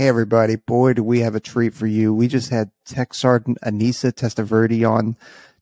[0.00, 2.14] Hey everybody, boy do we have a treat for you.
[2.14, 5.14] We just had Tech Sergeant Anissa Testaverde on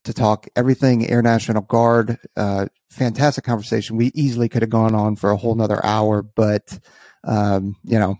[0.04, 2.20] to talk everything Air National Guard.
[2.36, 3.96] Uh, fantastic conversation.
[3.96, 6.78] We easily could have gone on for a whole nother hour, but
[7.24, 8.14] um, you know,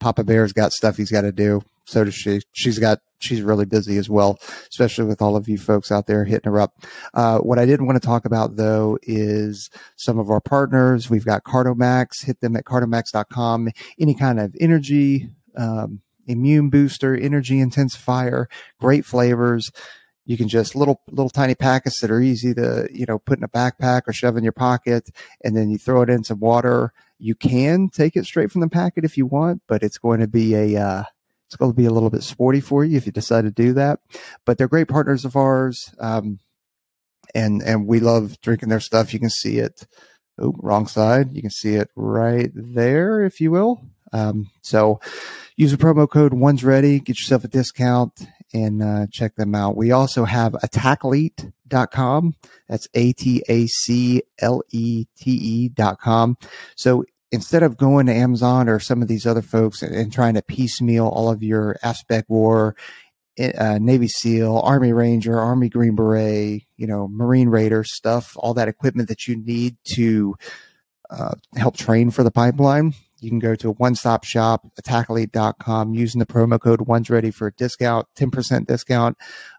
[0.00, 1.62] Papa Bear's got stuff he's got to do.
[1.86, 2.42] So does she.
[2.52, 4.38] She's got she's really busy as well,
[4.68, 6.84] especially with all of you folks out there hitting her up.
[7.14, 11.08] Uh, what I didn't want to talk about though is some of our partners.
[11.08, 12.22] We've got Cardomax.
[12.26, 13.70] Hit them at cardomax.com.
[13.98, 18.46] Any kind of energy um, immune booster, energy intensifier,
[18.80, 19.70] great flavors.
[20.26, 23.44] You can just little little tiny packets that are easy to you know put in
[23.44, 25.10] a backpack or shove in your pocket,
[25.42, 26.92] and then you throw it in some water.
[27.18, 30.26] You can take it straight from the packet if you want, but it's going to
[30.26, 31.04] be a uh,
[31.46, 33.74] it's going to be a little bit sporty for you if you decide to do
[33.74, 34.00] that.
[34.46, 36.38] But they're great partners of ours, um,
[37.34, 39.12] and and we love drinking their stuff.
[39.12, 39.86] You can see it.
[40.38, 41.32] Oh, wrong side.
[41.32, 43.82] You can see it right there, if you will.
[44.12, 45.00] Um, so
[45.56, 49.76] use the promo code Once Ready, get yourself a discount and uh, check them out.
[49.76, 52.34] We also have attacklete.com.
[52.68, 56.36] That's A T A C L E T E.com.
[56.76, 60.34] So instead of going to Amazon or some of these other folks and, and trying
[60.34, 62.74] to piecemeal all of your AFSPECWAR,
[63.38, 68.54] eh, uh, Navy SEAL, Army Ranger, Army Green Beret, you know, Marine Raider stuff, all
[68.54, 70.36] that equipment that you need to
[71.10, 72.94] uh, help train for the pipeline
[73.24, 77.48] you can go to a one-stop shop, attackelete.com, using the promo code Once Ready for
[77.48, 79.16] a discount, 10% discount.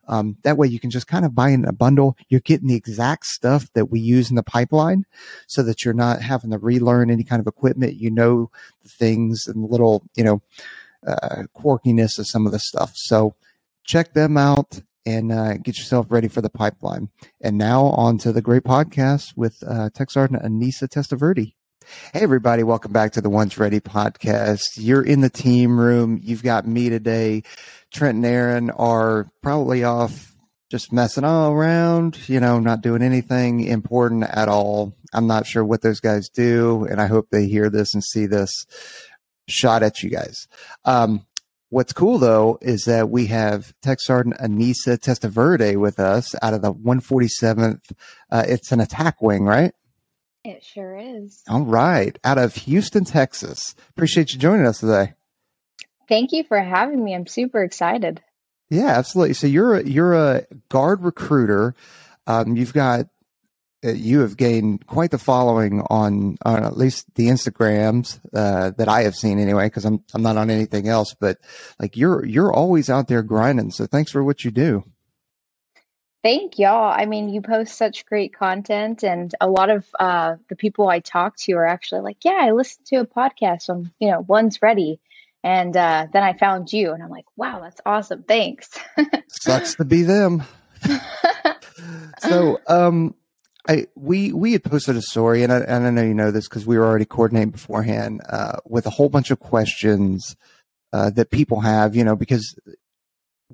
[0.08, 2.16] Um, that way you can just kind of buy in a bundle.
[2.30, 5.06] You're getting the exact stuff that we use in the pipeline
[5.48, 7.96] so that you're not having to relearn any kind of equipment.
[7.96, 8.52] You know,
[8.84, 10.42] the things and little, you know,
[11.06, 12.92] uh, quirkiness of some of the stuff.
[12.96, 13.36] So
[13.84, 17.10] check them out and uh, get yourself ready for the pipeline.
[17.42, 21.54] And now on to the great podcast with uh, Tech Sergeant Anissa Testaverde.
[22.14, 22.64] Hey, everybody.
[22.64, 24.78] Welcome back to the Once Ready podcast.
[24.78, 26.20] You're in the team room.
[26.24, 27.44] You've got me today.
[27.94, 30.36] Trent and Aaron are probably off
[30.72, 34.96] just messing all around, you know, not doing anything important at all.
[35.14, 38.26] I'm not sure what those guys do, and I hope they hear this and see
[38.26, 38.66] this
[39.48, 40.48] shot at you guys.
[40.86, 41.26] Um,
[41.70, 46.64] what's cool though is that we have Tech Sergeant Anissa Testaverde with us out of
[46.64, 47.92] the 147th.
[48.32, 49.74] Uh, it's an attack wing, right?
[50.46, 51.42] It sure is.
[51.50, 52.18] All right.
[52.24, 53.74] Out of Houston, Texas.
[53.90, 55.14] Appreciate you joining us today.
[56.08, 57.16] Thank you for having me.
[57.16, 58.22] I'm super excited.
[58.70, 59.34] Yeah, absolutely.
[59.34, 61.74] So you're a, you're a guard recruiter.
[62.28, 63.08] Um, you've got
[63.84, 68.88] uh, you have gained quite the following on on at least the Instagrams uh, that
[68.88, 71.16] I have seen anyway, because I'm I'm not on anything else.
[71.20, 71.40] But
[71.80, 73.72] like you're you're always out there grinding.
[73.72, 74.84] So thanks for what you do.
[76.26, 76.92] Thank y'all.
[76.92, 81.00] I mean, you post such great content, and a lot of uh, the people I
[81.00, 84.60] talk to are actually like, "Yeah, I listened to a podcast on, you know, Once
[84.60, 85.00] Ready,"
[85.44, 88.24] and uh, then I found you, and I'm like, "Wow, that's awesome!
[88.24, 88.72] Thanks."
[89.28, 90.42] Sucks to be them.
[92.22, 93.14] so, um,
[93.70, 96.50] I we we had posted a story, and I, and I know you know this
[96.50, 100.36] because we were already coordinating beforehand uh, with a whole bunch of questions
[100.92, 102.56] uh, that people have, you know, because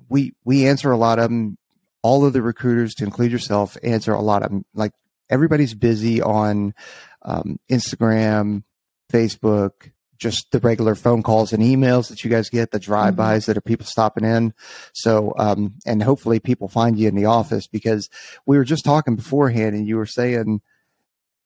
[0.08, 1.58] we we answer a lot of them
[2.02, 4.52] all of the recruiters, to include yourself, answer a lot of.
[4.74, 4.92] Like
[5.30, 6.74] everybody's busy on
[7.22, 8.64] um, Instagram,
[9.12, 13.50] Facebook, just the regular phone calls and emails that you guys get, the drive-bys mm-hmm.
[13.50, 14.54] that are people stopping in.
[14.92, 18.08] So, um, and hopefully people find you in the office because
[18.46, 20.60] we were just talking beforehand and you were saying,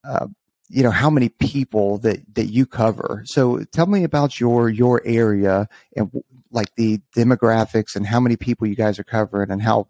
[0.07, 0.27] uh,
[0.69, 3.23] you know, how many people that, that you cover.
[3.25, 6.11] So tell me about your, your area and
[6.51, 9.87] like the demographics and how many people you guys are covering and how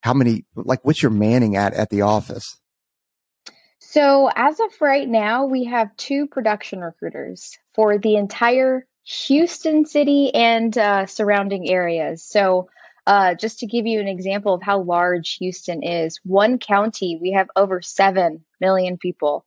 [0.00, 2.58] how many like what's your manning at at the office?
[3.78, 10.34] So as of right now we have two production recruiters for the entire houston city
[10.34, 12.24] and uh, surrounding areas.
[12.24, 12.68] So
[13.06, 17.32] uh, just to give you an example of how large houston is one county we
[17.32, 19.46] have over 7 million people.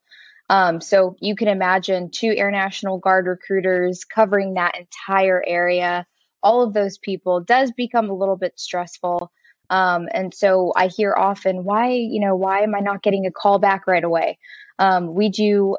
[0.49, 6.07] Um, so you can imagine two air national guard recruiters covering that entire area.
[6.41, 9.31] All of those people does become a little bit stressful
[9.69, 13.31] um, and so I hear often, why, you know, why am I not getting a
[13.31, 14.39] call back right away?
[14.79, 15.77] Um, we do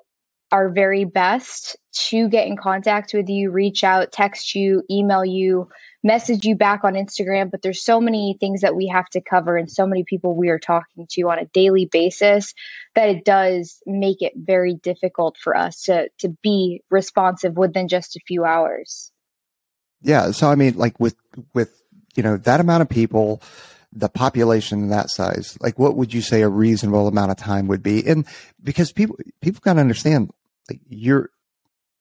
[0.52, 5.68] our very best to get in contact with you, reach out, text you, email you,
[6.02, 7.50] message you back on Instagram.
[7.50, 10.48] But there's so many things that we have to cover and so many people we
[10.48, 12.54] are talking to on a daily basis
[12.94, 18.16] that it does make it very difficult for us to to be responsive within just
[18.16, 19.12] a few hours.
[20.02, 20.30] Yeah.
[20.32, 21.16] So I mean, like with
[21.54, 21.80] with
[22.16, 23.42] you know that amount of people
[23.92, 27.82] the population that size, like what would you say a reasonable amount of time would
[27.82, 28.06] be?
[28.06, 28.26] And
[28.62, 30.30] because people, people got to understand,
[30.68, 31.30] like you're,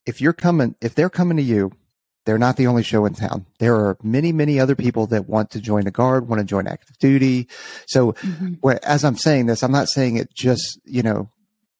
[0.05, 1.71] if you're coming, if they're coming to you,
[2.29, 3.47] They're not the only show in town.
[3.57, 6.67] There are many, many other people that want to join the guard, want to join
[6.67, 7.47] active duty.
[7.87, 8.69] So mm-hmm.
[8.83, 11.31] as I'm saying this, I'm not saying it just, you know,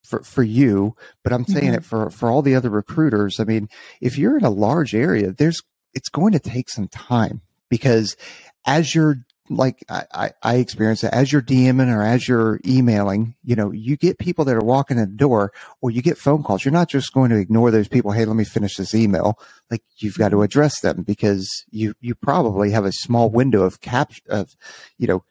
[0.07, 1.75] for, for you, but I'm saying mm-hmm.
[1.75, 3.39] it for, for all the other recruiters.
[3.39, 3.69] I mean,
[4.01, 5.61] if you're in a large area, there's,
[5.93, 8.17] it's going to take some time because
[8.65, 9.17] as you're
[9.49, 13.97] like I, I experience it as you're DMing or as you're emailing, you know, you
[13.97, 15.51] get people that are walking in the door
[15.81, 16.63] or you get phone calls.
[16.63, 18.11] You're not just going to ignore those people.
[18.11, 19.39] Hey, let me finish this email.
[19.71, 23.81] Like you've got to address them because you, you probably have a small window of
[23.81, 24.55] cap of,
[24.97, 25.23] you know,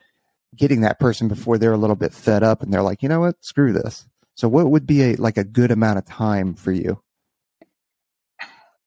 [0.57, 3.21] getting that person before they're a little bit fed up and they're like, you know
[3.21, 4.07] what, screw this.
[4.35, 7.01] So what would be a, like a good amount of time for you?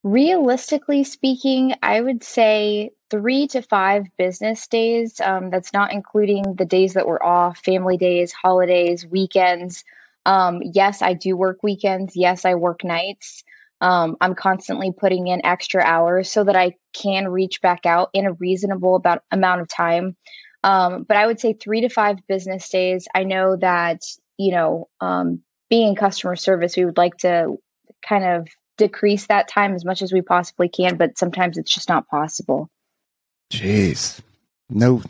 [0.04, 5.20] Realistically speaking, I would say three to five business days.
[5.20, 9.84] Um, that's not including the days that we're off, family days, holidays, weekends.
[10.26, 12.16] Um, yes, I do work weekends.
[12.16, 13.44] Yes, I work nights.
[13.80, 18.26] Um, I'm constantly putting in extra hours so that I can reach back out in
[18.26, 20.16] a reasonable about amount of time.
[20.64, 23.08] Um, but I would say three to five business days.
[23.14, 24.02] I know that
[24.36, 27.56] you know, um, being in customer service, we would like to
[28.06, 28.48] kind of
[28.82, 32.68] decrease that time as much as we possibly can, but sometimes it's just not possible.
[33.52, 34.20] Jeez.
[34.74, 35.02] No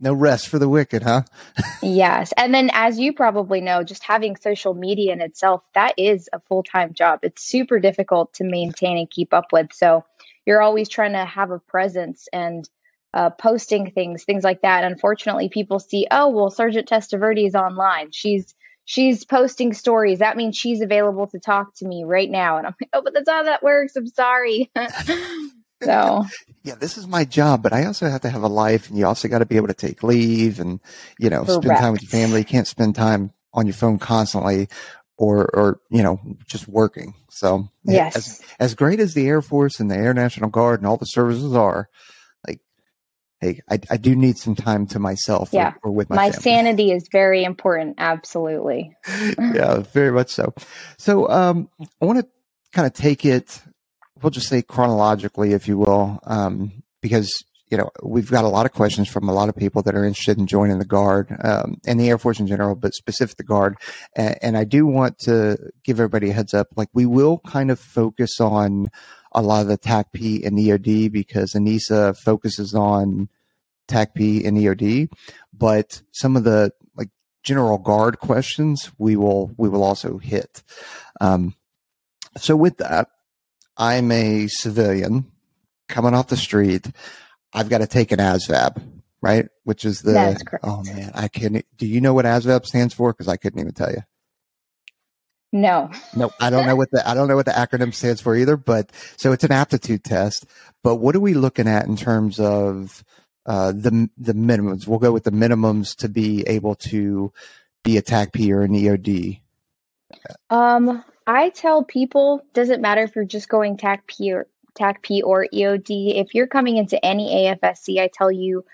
[0.00, 1.22] no rest for the wicked, huh?
[1.82, 2.32] yes.
[2.36, 6.40] And then as you probably know, just having social media in itself, that is a
[6.40, 7.20] full-time job.
[7.22, 9.72] It's super difficult to maintain and keep up with.
[9.72, 10.04] So
[10.44, 12.68] you're always trying to have a presence and
[13.12, 14.82] uh, posting things, things like that.
[14.82, 18.10] Unfortunately, people see, oh, well, Sergeant Testaverde is online.
[18.10, 18.54] She's
[18.84, 20.18] she's posting stories.
[20.18, 22.58] That means she's available to talk to me right now.
[22.58, 23.96] And I'm like, oh, but that's how that works.
[23.96, 24.70] I'm sorry.
[25.82, 26.24] so
[26.62, 29.06] yeah, this is my job, but I also have to have a life and you
[29.06, 30.80] also got to be able to take leave and,
[31.18, 31.64] you know, Correct.
[31.64, 32.40] spend time with your family.
[32.40, 34.68] You can't spend time on your phone constantly
[35.16, 37.14] or, or, you know, just working.
[37.30, 40.86] So yes, as, as great as the Air Force and the Air National Guard and
[40.86, 41.88] all the services are,
[43.44, 45.74] hey, I, I do need some time to myself yeah.
[45.82, 47.96] or, or with my, my sanity is very important.
[47.98, 48.96] Absolutely.
[49.38, 50.54] yeah, very much so.
[50.98, 51.68] So, um,
[52.00, 52.26] I want to
[52.72, 53.60] kind of take it,
[54.22, 58.66] we'll just say chronologically, if you will, um, because you know, we've got a lot
[58.66, 61.80] of questions from a lot of people that are interested in joining the Guard um,
[61.86, 63.76] and the Air Force in general, but specific the Guard.
[64.14, 66.68] And, and, I do want to give everybody a heads up.
[66.76, 68.90] Like, we will kind of focus on
[69.34, 73.28] a lot of the TACP and EOD because Anissa focuses on
[73.88, 75.10] TACP and EOD,
[75.52, 77.10] but some of the like
[77.42, 80.62] general guard questions we will we will also hit.
[81.20, 81.54] Um,
[82.36, 83.08] so with that,
[83.76, 85.26] I'm a civilian
[85.88, 86.90] coming off the street.
[87.52, 88.82] I've got to take an ASVAB,
[89.20, 89.48] right?
[89.64, 90.14] Which is the
[90.62, 91.64] oh man, I can't.
[91.76, 93.12] Do you know what ASVAB stands for?
[93.12, 94.02] Because I couldn't even tell you.
[95.54, 95.88] No.
[96.16, 98.56] No, I don't know what the I don't know what the acronym stands for either.
[98.56, 100.46] But so it's an aptitude test.
[100.82, 103.04] But what are we looking at in terms of
[103.46, 104.88] uh, the the minimums?
[104.88, 107.32] We'll go with the minimums to be able to
[107.84, 109.38] be a TACP or an EOD.
[110.50, 116.20] Um, I tell people doesn't matter if you're just going TACP or TACP or EOD.
[116.20, 118.64] If you're coming into any AFSC, I tell you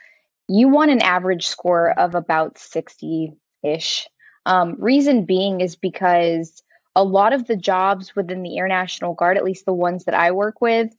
[0.48, 4.08] you want an average score of about 60 ish.
[4.46, 6.62] Um, reason being is because
[6.96, 10.14] a lot of the jobs within the Air National Guard, at least the ones that
[10.14, 10.90] I work with,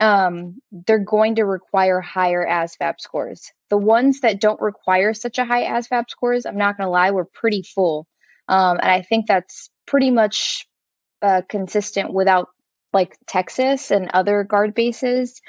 [0.00, 3.52] um, they're going to require higher ASVAB scores.
[3.68, 7.10] The ones that don't require such a high ASVAB scores, I'm not going to lie,
[7.10, 8.06] we're pretty full.
[8.48, 10.66] Um, and I think that's pretty much
[11.22, 12.48] uh, consistent without
[12.92, 15.40] like Texas and other guard bases.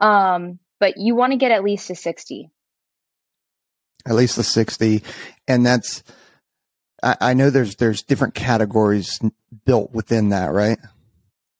[0.00, 2.50] Um, but you want to get at least a 60.
[4.06, 5.02] At least a 60.
[5.46, 6.02] And that's,
[7.02, 9.20] I, I know there's there's different categories
[9.64, 10.78] built within that, right?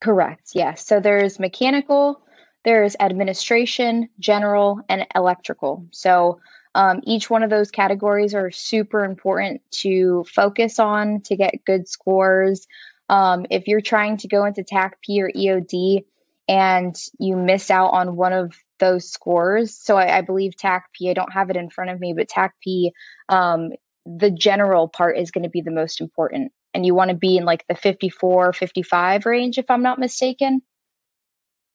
[0.01, 0.51] Correct.
[0.55, 0.85] Yes.
[0.85, 2.21] So there's mechanical,
[2.63, 5.85] there's administration, general, and electrical.
[5.91, 6.39] So
[6.73, 11.87] um, each one of those categories are super important to focus on to get good
[11.87, 12.65] scores.
[13.09, 16.05] Um, if you're trying to go into TACP or EOD
[16.47, 21.13] and you miss out on one of those scores, so I, I believe TACP, I
[21.13, 22.91] don't have it in front of me, but TACP
[23.27, 23.71] um,
[24.05, 26.51] the general part is going to be the most important.
[26.73, 30.61] And you want to be in like the 54, 55 range, if I'm not mistaken.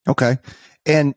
[0.08, 0.38] Okay.
[0.84, 1.14] And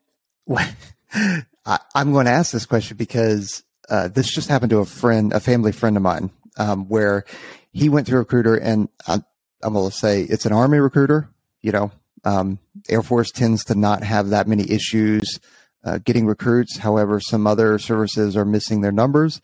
[0.49, 5.33] I, am going to ask this question because uh, this just happened to a friend,
[5.33, 7.25] a family friend of mine, um, where
[7.71, 9.21] he went through a recruiter and I,
[9.61, 11.29] I'm going to say it's an army recruiter,
[11.61, 11.91] you know,
[12.23, 15.39] um, Air Force tends to not have that many issues
[15.83, 16.77] uh, getting recruits.
[16.77, 19.41] However, some other services are missing their numbers.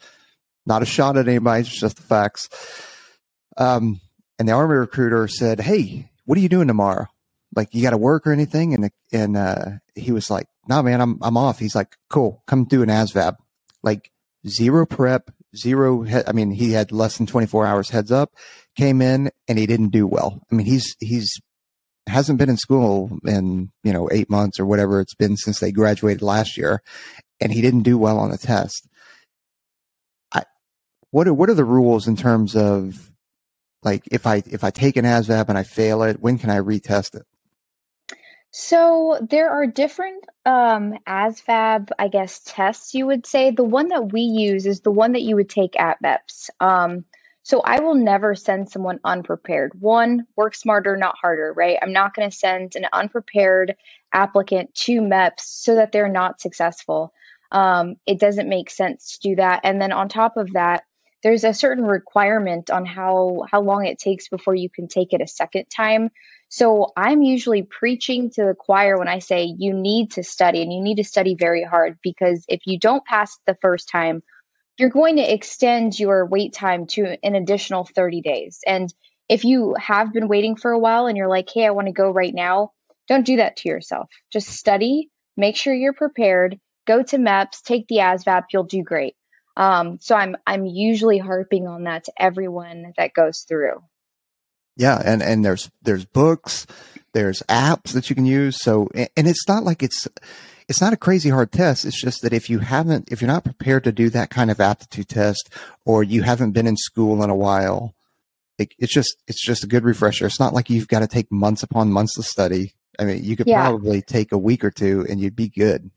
[0.65, 2.50] Not a shot at anybody, it's just the facts.
[3.57, 4.01] Um,
[4.39, 7.07] and the Army recruiter said, Hey, what are you doing tomorrow?
[7.55, 8.74] like, you got to work or anything?
[8.74, 11.57] And, and, uh, he was like, no, man, I'm, I'm off.
[11.57, 13.38] He's like, cool, come do an ASVAB.
[13.81, 14.12] Like
[14.45, 16.01] zero prep, zero.
[16.01, 18.34] He- I mean, he had less than 24 hours heads up,
[18.75, 20.41] came in and he didn't do well.
[20.51, 21.31] I mean, he's, he's,
[22.07, 25.72] hasn't been in school in, you know, eight months or whatever it's been since they
[25.72, 26.81] graduated last year.
[27.39, 28.88] And he didn't do well on the test.
[31.15, 33.10] What are, what are the rules in terms of
[33.84, 36.57] like if I, if I take an ASVAB and I fail it, when can I
[36.57, 37.24] retest it?
[38.51, 43.51] So there are different um, ASVAB, I guess, tests you would say.
[43.51, 46.50] The one that we use is the one that you would take at MEPS.
[46.60, 47.05] Um,
[47.43, 49.72] so I will never send someone unprepared.
[49.79, 51.77] One, work smarter, not harder, right?
[51.81, 53.77] I'm not going to send an unprepared
[54.12, 57.13] applicant to MEPS so that they're not successful.
[57.53, 59.62] Um, it doesn't make sense to do that.
[59.63, 60.84] And then on top of that,
[61.25, 65.22] there's a certain requirement on how how long it takes before you can take it
[65.22, 66.12] a second time.
[66.50, 70.72] So I'm usually preaching to the choir when I say you need to study and
[70.72, 74.22] you need to study very hard because if you don't pass the first time,
[74.77, 78.60] you're going to extend your wait time to an additional 30 days.
[78.67, 78.94] And
[79.27, 81.91] if you have been waiting for a while and you're like, hey, I want to
[81.91, 82.74] go right now,
[83.08, 84.12] don't do that to yourself.
[84.32, 89.15] Just study, make sure you're prepared, go to MEPS, take the ASVAB, you'll do great.
[89.57, 93.81] Um, so I'm I'm usually harping on that to everyone that goes through.
[94.77, 96.67] Yeah, and and there's there's books,
[97.13, 98.57] there's apps that you can use.
[98.62, 100.07] So and it's not like it's
[100.67, 101.85] it's not a crazy hard test.
[101.85, 104.59] It's just that if you haven't if you're not prepared to do that kind of
[104.59, 105.50] aptitude test
[105.85, 107.95] or you haven't been in school in a while,
[108.57, 110.25] it, it's just it's just a good refresher.
[110.25, 112.74] It's not like you've got to take months upon months to study.
[113.00, 113.62] I mean, you could Yeah.
[113.62, 115.91] probably take a week or two and you'd be good.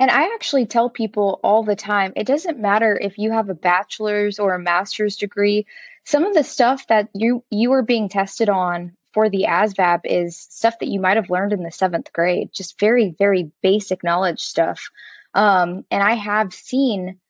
[0.00, 3.54] And I actually tell people all the time, it doesn't matter if you have a
[3.54, 5.66] bachelor's or a master's degree.
[6.04, 10.36] Some of the stuff that you you are being tested on for the ASVAB is
[10.36, 14.40] stuff that you might have learned in the seventh grade, just very, very basic knowledge
[14.40, 14.90] stuff.
[15.32, 17.20] Um, and I have seen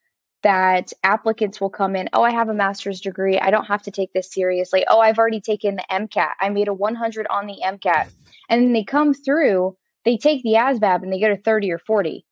[0.41, 3.37] that applicants will come in, oh, I have a master's degree.
[3.39, 4.85] I don't have to take this seriously.
[4.87, 6.31] Oh, I've already taken the MCAT.
[6.39, 8.09] I made a 100 on the MCAT.
[8.49, 11.79] And then they come through, they take the ASVAB and they get a 30 or
[11.79, 12.25] 40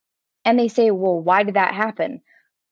[0.45, 2.21] and they say, well, why did that happen?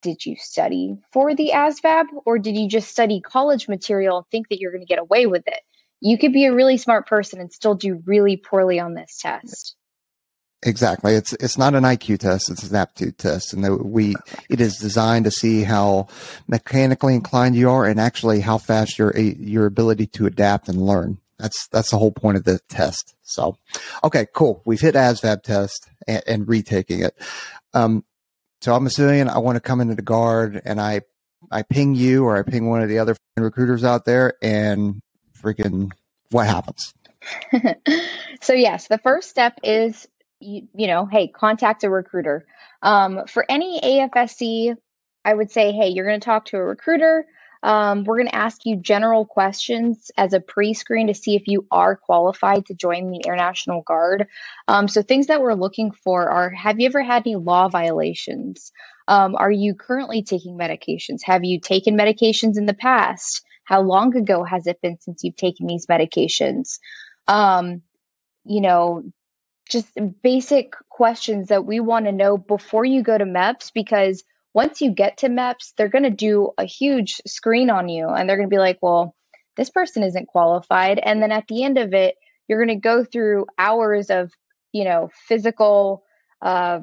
[0.02, 4.50] Did you study for the ASVAB or did you just study college material and think
[4.50, 5.60] that you're going to get away with it?
[6.00, 9.76] You could be a really smart person and still do really poorly on this test.
[10.64, 11.16] Exactly.
[11.16, 12.52] It's it's not an IQ test.
[12.52, 14.14] It's an aptitude test, and we
[14.48, 16.08] it is designed to see how
[16.48, 21.18] mechanically inclined you are, and actually how fast your your ability to adapt and learn.
[21.40, 23.16] That's that's the whole point of the test.
[23.24, 23.58] So,
[24.04, 24.62] okay, cool.
[24.64, 27.16] We've hit ASVAB test and, and retaking it.
[27.74, 28.04] Um,
[28.62, 29.28] so I'm a civilian.
[29.28, 31.02] I want to come into the guard, and I
[31.52, 35.02] I ping you or I ping one of the other recruiters out there, and
[35.42, 35.92] freaking
[36.30, 36.94] what happens?
[38.42, 40.08] so yes, the first step is
[40.40, 42.46] you, you know, hey, contact a recruiter.
[42.82, 44.76] Um, for any AFSC,
[45.24, 47.26] I would say, hey, you're going to talk to a recruiter.
[47.64, 51.68] Um, we're going to ask you general questions as a pre-screen to see if you
[51.72, 54.28] are qualified to join the Air National Guard.
[54.68, 58.72] Um, so things that we're looking for are: Have you ever had any law violations?
[59.08, 61.24] Um, are you currently taking medications?
[61.24, 63.44] Have you taken medications in the past?
[63.64, 66.80] How long ago has it been since you've taken these medications?
[67.28, 67.84] Um,
[68.44, 69.04] you know,
[69.70, 69.88] just
[70.22, 74.92] basic questions that we want to know before you go to MEPS because once you
[74.92, 78.50] get to MEPS, they're going to do a huge screen on you and they're going
[78.50, 79.16] to be like, well,
[79.56, 81.00] this person isn't qualified.
[81.00, 82.16] And then at the end of it,
[82.48, 84.32] you're going to go through hours of,
[84.72, 86.04] you know, physical,
[86.42, 86.80] uh,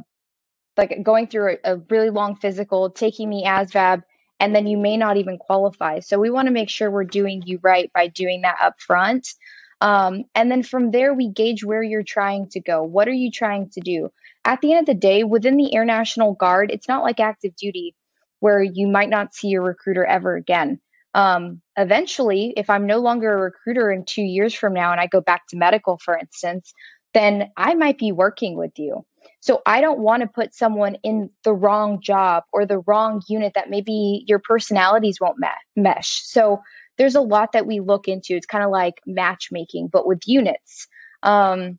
[0.77, 4.03] like going through a, a really long physical, taking the ASVAB,
[4.41, 6.01] and then you may not even qualify.
[6.01, 9.29] So we want to make sure we're doing you right by doing that up front.
[9.81, 12.83] Um, and then from there, we gauge where you're trying to go.
[12.83, 14.11] What are you trying to do?
[14.45, 17.55] At the end of the day, within the Air National Guard, it's not like active
[17.57, 17.95] duty
[18.41, 20.81] where you might not see your recruiter ever again.
[21.15, 25.07] Um, eventually, if I'm no longer a recruiter in two years from now and I
[25.07, 26.73] go back to medical, for instance,
[27.15, 29.05] then I might be working with you.
[29.41, 33.53] So I don't want to put someone in the wrong job or the wrong unit
[33.55, 35.39] that maybe your personalities won't
[35.77, 36.23] mesh.
[36.25, 36.61] So
[36.99, 38.35] there's a lot that we look into.
[38.35, 40.89] It's kind of like matchmaking, but with units.
[41.23, 41.79] Um,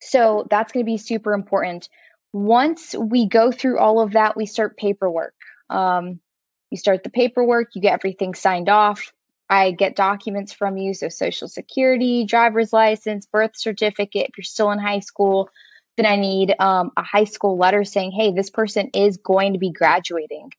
[0.00, 1.88] so that's going to be super important.
[2.32, 5.34] Once we go through all of that, we start paperwork.
[5.68, 6.20] Um,
[6.70, 9.12] you start the paperwork, you get everything signed off.
[9.48, 14.28] I get documents from you, so social security, driver's license, birth certificate.
[14.28, 15.50] If you're still in high school,
[15.96, 19.58] then I need um, a high school letter saying, hey, this person is going to
[19.58, 20.50] be graduating.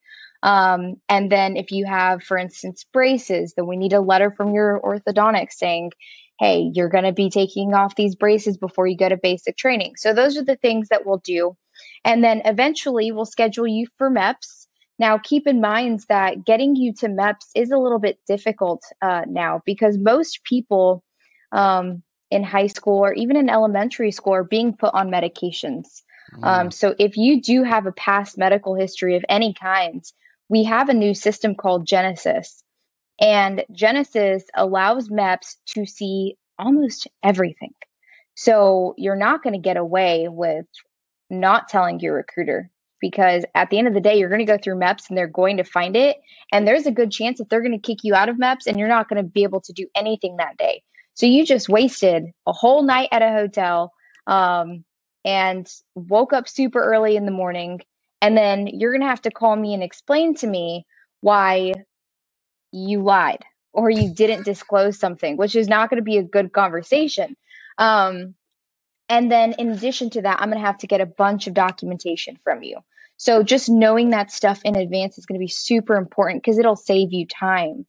[0.44, 4.54] Um, and then if you have, for instance, braces, then we need a letter from
[4.54, 5.92] your orthodontist saying,
[6.40, 9.94] hey, you're going to be taking off these braces before you go to basic training.
[9.98, 11.56] So those are the things that we'll do.
[12.04, 14.66] And then eventually we'll schedule you for MEPS.
[14.98, 19.24] Now, keep in mind that getting you to MEPS is a little bit difficult uh,
[19.28, 21.04] now because most people
[21.52, 26.02] um, in high school or even in elementary school are being put on medications.
[26.34, 26.44] Mm.
[26.44, 30.04] Um, so if you do have a past medical history of any kind,
[30.52, 32.62] we have a new system called Genesis.
[33.22, 37.74] And Genesis allows MEPS to see almost everything.
[38.36, 40.66] So you're not going to get away with
[41.30, 44.58] not telling your recruiter because at the end of the day, you're going to go
[44.62, 46.18] through MEPS and they're going to find it.
[46.52, 48.78] And there's a good chance that they're going to kick you out of MEPS and
[48.78, 50.84] you're not going to be able to do anything that day.
[51.14, 53.94] So you just wasted a whole night at a hotel
[54.28, 54.84] um,
[55.24, 55.66] and
[55.96, 57.80] woke up super early in the morning.
[58.22, 60.86] And then you're going to have to call me and explain to me
[61.22, 61.74] why
[62.72, 66.54] you lied or you didn't disclose something, which is not going to be a good
[66.54, 67.36] conversation.
[67.78, 68.36] Um,
[69.10, 71.54] and then in addition to that, I'm going to have to get a bunch of
[71.54, 72.78] documentation from you.
[73.18, 76.76] So just knowing that stuff in advance is going to be super important because it'll
[76.76, 77.86] save you time.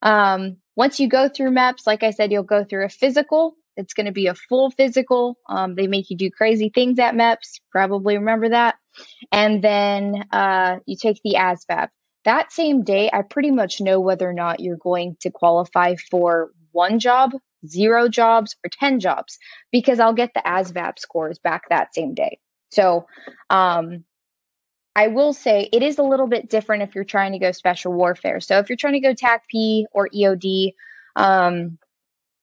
[0.00, 3.54] Um, once you go through MEPS, like I said, you'll go through a physical.
[3.76, 5.38] It's going to be a full physical.
[5.48, 7.60] Um, they make you do crazy things at MEPS.
[7.70, 8.76] Probably remember that.
[9.30, 11.88] And then uh, you take the ASVAB.
[12.24, 16.50] That same day, I pretty much know whether or not you're going to qualify for
[16.70, 17.32] one job,
[17.66, 19.38] zero jobs, or 10 jobs
[19.72, 22.38] because I'll get the ASVAB scores back that same day.
[22.70, 23.06] So,
[23.50, 24.04] um,
[24.94, 27.92] I will say it is a little bit different if you're trying to go special
[27.92, 28.40] warfare.
[28.40, 30.74] So if you're trying to go TACP or EOD,
[31.16, 31.78] um,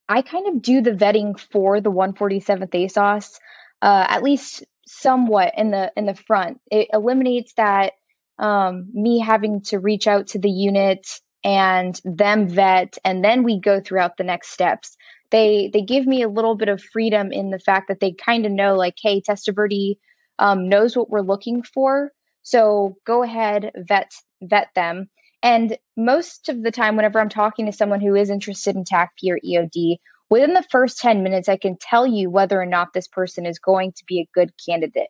[0.08, 3.40] I kind of do the vetting for the 147th ASOS,
[3.82, 6.60] uh, at least somewhat in the in the front.
[6.72, 7.94] It eliminates that
[8.38, 11.08] um, me having to reach out to the unit
[11.44, 14.98] and them vet, and then we go throughout the next steps.
[15.32, 18.46] They they give me a little bit of freedom in the fact that they kind
[18.46, 19.98] of know, like, hey, Testaverde
[20.40, 25.10] um, knows what we're looking for so go ahead, vet vet them.
[25.42, 29.30] And most of the time, whenever I'm talking to someone who is interested in TACP
[29.30, 29.98] or EOD,
[30.30, 33.60] within the first 10 minutes, I can tell you whether or not this person is
[33.60, 35.10] going to be a good candidate.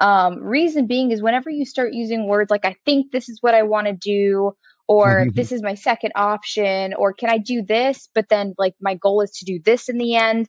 [0.00, 3.54] Um, reason being is whenever you start using words like, I think this is what
[3.54, 4.52] I want to do,
[4.86, 8.94] or this is my second option, or can I do this, but then like my
[8.94, 10.48] goal is to do this in the end,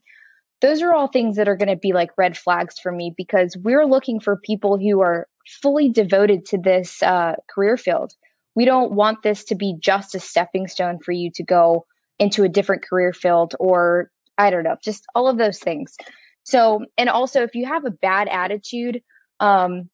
[0.61, 3.57] those are all things that are going to be like red flags for me because
[3.57, 5.27] we're looking for people who are
[5.61, 8.13] fully devoted to this uh, career field.
[8.55, 11.85] We don't want this to be just a stepping stone for you to go
[12.23, 15.95] into a different career field or I don't know, just all of those things.
[16.43, 19.03] So, and also if you have a bad attitude,
[19.39, 19.89] um,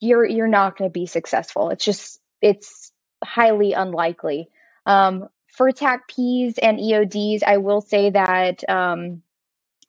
[0.00, 1.70] you're you're not going to be successful.
[1.70, 4.48] It's just it's highly unlikely.
[4.86, 9.22] Um, for TACPs and EODs, I will say that um,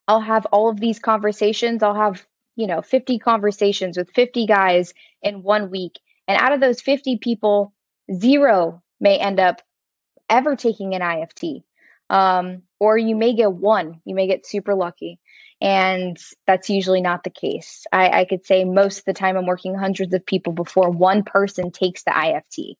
[0.08, 1.82] I'll have all of these conversations.
[1.82, 2.24] I'll have
[2.56, 7.18] you know 50 conversations with 50 guys in one week and out of those 50
[7.18, 7.72] people
[8.12, 9.62] zero may end up
[10.28, 11.62] ever taking an ift
[12.10, 15.18] um, or you may get one you may get super lucky
[15.60, 16.16] and
[16.46, 19.74] that's usually not the case I, I could say most of the time i'm working
[19.74, 22.76] hundreds of people before one person takes the ift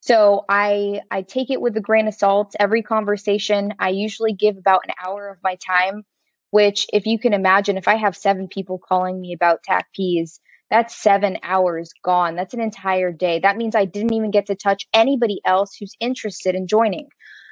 [0.00, 2.54] so I I take it with a grain of salt.
[2.60, 6.04] Every conversation, I usually give about an hour of my time
[6.50, 10.96] which if you can imagine, if I have seven people calling me about TACPs, that's
[10.96, 12.36] seven hours gone.
[12.36, 13.40] That's an entire day.
[13.40, 17.08] That means I didn't even get to touch anybody else who's interested in joining.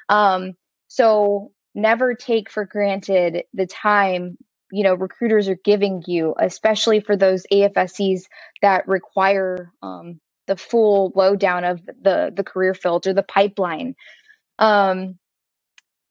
[0.09, 0.55] Um,
[0.95, 4.39] so never take for granted the time
[4.71, 8.23] you know recruiters are giving you, especially for those AFSCs
[8.63, 13.97] that require um, the full lowdown of the the career filter, the pipeline.
[14.61, 15.19] Um,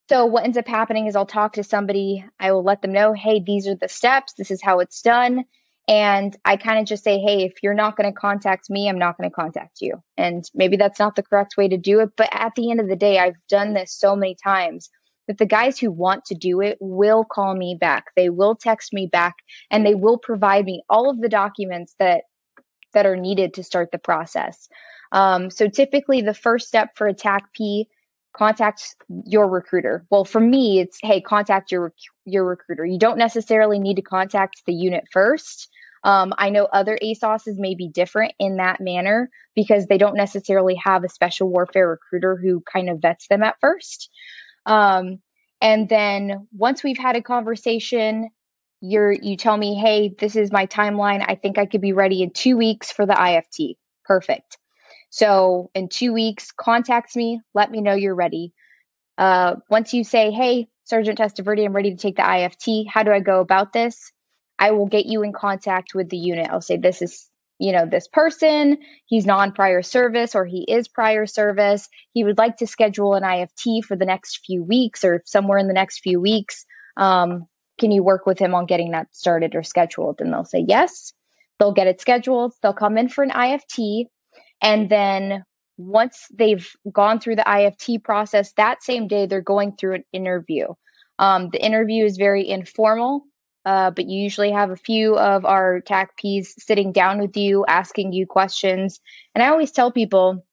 [0.10, 3.14] so what ends up happening is I'll talk to somebody, I will let them know,
[3.14, 5.46] hey, these are the steps, this is how it's done.
[5.88, 9.00] And I kind of just say, hey, if you're not going to contact me, I'm
[9.00, 10.02] not going to contact you.
[10.16, 12.12] And maybe that's not the correct way to do it.
[12.16, 14.90] But at the end of the day, I've done this so many times
[15.28, 18.06] that the guys who want to do it will call me back.
[18.16, 19.36] They will text me back
[19.72, 22.24] and they will provide me all of the documents that
[22.94, 24.70] that are needed to start the process.
[25.12, 27.88] Um, so typically the first step for a TACP
[28.36, 30.06] contact your recruiter.
[30.10, 31.94] Well, for me, it's hey, contact your
[32.26, 32.86] your recruiter.
[32.86, 35.70] You don't necessarily need to contact the unit first.
[36.04, 40.76] Um, I know other ASOSs may be different in that manner because they don't necessarily
[40.76, 44.10] have a special warfare recruiter who kind of vets them at first.
[44.66, 45.20] Um,
[45.62, 48.30] and then once we've had a conversation,
[48.82, 51.24] you're you tell me, hey, this is my timeline.
[51.26, 53.76] I think I could be ready in two weeks for the IFT.
[54.04, 54.58] Perfect.
[55.14, 58.52] So in two weeks, contact me, let me know you're ready.
[59.16, 62.88] Uh, once you say, hey, Sergeant Testaverde, I'm ready to take the IFT.
[62.90, 64.12] How do I go about this?
[64.58, 66.50] I will get you in contact with the unit.
[66.50, 70.88] I'll say, this is, you know, this person, he's non prior service or he is
[70.88, 71.88] prior service.
[72.14, 75.68] He would like to schedule an IFT for the next few weeks or somewhere in
[75.68, 76.66] the next few weeks.
[76.98, 77.46] Um,
[77.80, 80.22] can you work with him on getting that started or scheduled?
[80.22, 81.14] And they'll say yes.
[81.60, 82.54] They'll get it scheduled.
[82.64, 84.08] They'll come in for an IFT.
[84.64, 85.44] And then
[85.78, 90.68] once they've gone through the IFT process, that same day they're going through an interview.
[91.20, 93.26] Um, the interview is very informal,
[93.66, 98.14] uh, but you usually have a few of our TACPs sitting down with you, asking
[98.14, 99.02] you questions.
[99.36, 100.46] And I always tell people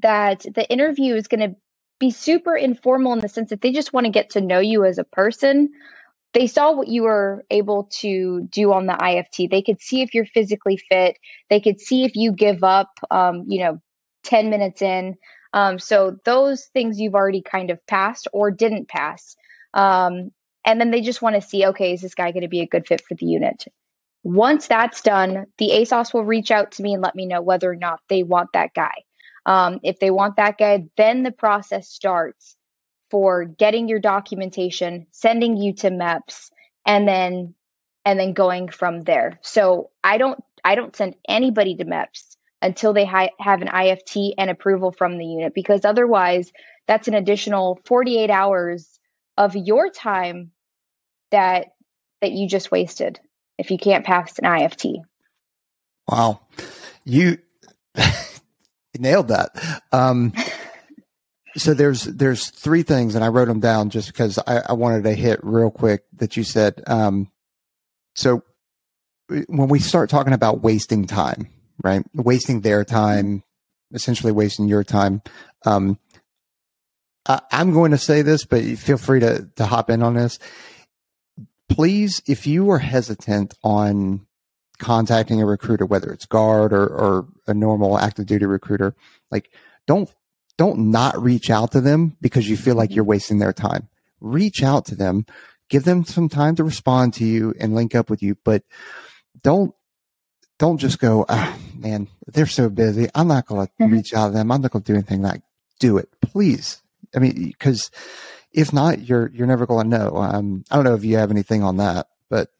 [0.00, 1.56] that the interview is going to
[1.98, 4.84] be super informal in the sense that they just want to get to know you
[4.84, 5.70] as a person.
[6.34, 9.50] They saw what you were able to do on the IFT.
[9.50, 11.16] They could see if you're physically fit.
[11.48, 13.80] They could see if you give up, um, you know,
[14.24, 15.16] 10 minutes in.
[15.54, 19.36] Um, so those things you've already kind of passed or didn't pass.
[19.72, 20.30] Um,
[20.66, 22.66] and then they just want to see, okay, is this guy going to be a
[22.66, 23.64] good fit for the unit?
[24.22, 27.70] Once that's done, the ASOS will reach out to me and let me know whether
[27.70, 28.92] or not they want that guy.
[29.46, 32.57] Um, if they want that guy, then the process starts
[33.10, 36.50] for getting your documentation, sending you to MEPS,
[36.86, 37.54] and then
[38.04, 39.38] and then going from there.
[39.42, 44.34] So I don't I don't send anybody to MEPS until they ha- have an IFT
[44.38, 46.52] and approval from the unit because otherwise
[46.86, 48.98] that's an additional 48 hours
[49.36, 50.50] of your time
[51.30, 51.68] that
[52.20, 53.20] that you just wasted
[53.58, 54.96] if you can't pass an IFT.
[56.08, 56.40] Wow.
[57.04, 57.38] You
[58.98, 59.50] nailed that.
[59.92, 60.32] Um,
[61.58, 65.04] so there's there's three things and I wrote them down just because I, I wanted
[65.04, 66.82] to hit real quick that you said.
[66.86, 67.30] Um,
[68.14, 68.42] so
[69.28, 71.48] when we start talking about wasting time,
[71.82, 72.02] right?
[72.14, 73.42] Wasting their time,
[73.92, 75.22] essentially wasting your time.
[75.66, 75.98] Um,
[77.26, 80.38] I, I'm going to say this, but feel free to, to hop in on this.
[81.68, 84.26] Please, if you are hesitant on
[84.78, 88.94] contacting a recruiter, whether it's guard or, or a normal active duty recruiter,
[89.30, 89.50] like
[89.86, 90.12] don't,
[90.58, 93.88] don't not reach out to them because you feel like you're wasting their time.
[94.20, 95.24] Reach out to them,
[95.70, 98.64] give them some time to respond to you and link up with you, but
[99.42, 99.74] don't
[100.58, 103.08] don't just go, ah, man, they're so busy.
[103.14, 103.92] I'm not going to mm-hmm.
[103.92, 104.50] reach out to them.
[104.50, 105.42] I'm not going to do anything like
[105.78, 106.82] do it, please.
[107.14, 107.92] I mean, because
[108.52, 110.16] if not, you're you're never going to know.
[110.16, 112.50] Um, I don't know if you have anything on that, but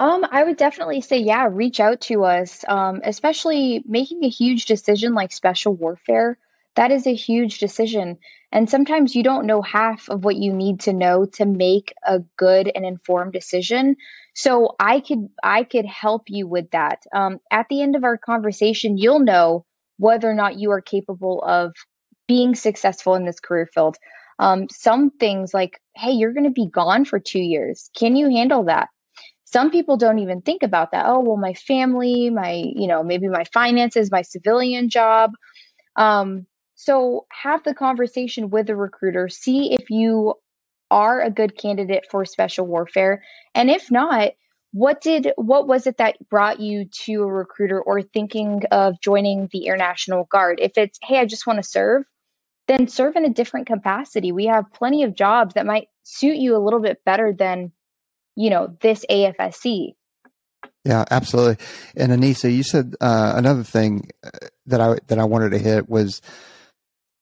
[0.00, 2.64] um, I would definitely say, yeah, reach out to us.
[2.66, 6.36] Um, especially making a huge decision like special warfare.
[6.76, 8.18] That is a huge decision,
[8.50, 12.20] and sometimes you don't know half of what you need to know to make a
[12.36, 13.96] good and informed decision.
[14.34, 17.04] So I could I could help you with that.
[17.14, 19.64] Um, at the end of our conversation, you'll know
[19.98, 21.72] whether or not you are capable of
[22.26, 23.96] being successful in this career field.
[24.38, 27.90] Um, some things like, hey, you're going to be gone for two years.
[27.96, 28.88] Can you handle that?
[29.44, 31.06] Some people don't even think about that.
[31.06, 35.30] Oh, well, my family, my, you know, maybe my finances, my civilian job.
[35.94, 39.28] Um, so have the conversation with the recruiter.
[39.28, 40.34] See if you
[40.90, 43.22] are a good candidate for special warfare.
[43.54, 44.32] And if not
[44.72, 49.48] what did what was it that brought you to a recruiter or thinking of joining
[49.52, 50.58] the air national guard?
[50.60, 52.02] If it's hey i just want to serve
[52.66, 54.32] then serve in a different capacity.
[54.32, 57.72] We have plenty of jobs that might suit you a little bit better than
[58.36, 59.94] you know this afsc
[60.84, 61.64] yeah absolutely.
[61.96, 64.30] And anissa you said uh, another thing uh,
[64.66, 66.20] that i that i wanted to hit was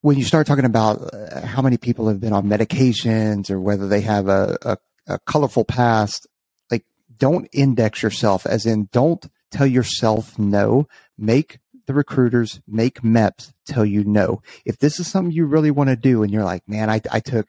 [0.03, 3.89] when you start talking about uh, how many people have been on medications or whether
[3.89, 6.27] they have a, a, a colorful past,
[6.71, 6.85] like
[7.17, 10.87] don't index yourself as in don't tell yourself no.
[11.17, 14.43] Make the recruiters, make MEPS tell you no.
[14.65, 17.21] If this is something you really want to do and you're like, man, I, I
[17.21, 17.49] took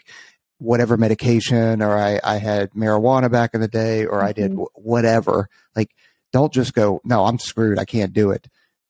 [0.60, 4.24] whatever medication or I, I had marijuana back in the day or.
[4.24, 4.60] I did mm-hmm.
[4.60, 5.92] w- whatever, like
[6.32, 7.80] don't just go, no, I'm screwed.
[7.80, 8.48] I can't do it.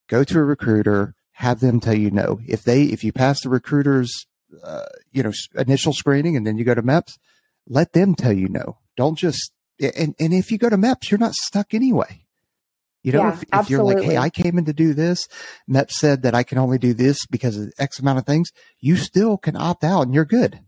[0.10, 2.40] Go to a recruiter, have them tell you no.
[2.48, 4.28] If they, if you pass the recruiter's,
[4.64, 7.18] uh, you know, initial screening and then you go to MEPS,
[7.68, 8.78] let them tell you no.
[8.96, 12.26] Don't just, and, and if you go to MEPS, you're not stuck anyway.
[13.02, 15.28] You know, yeah, if, if you're like, hey, I came in to do this,
[15.70, 18.96] MEPS said that I can only do this because of X amount of things, you
[18.96, 20.60] still can opt out and you're good.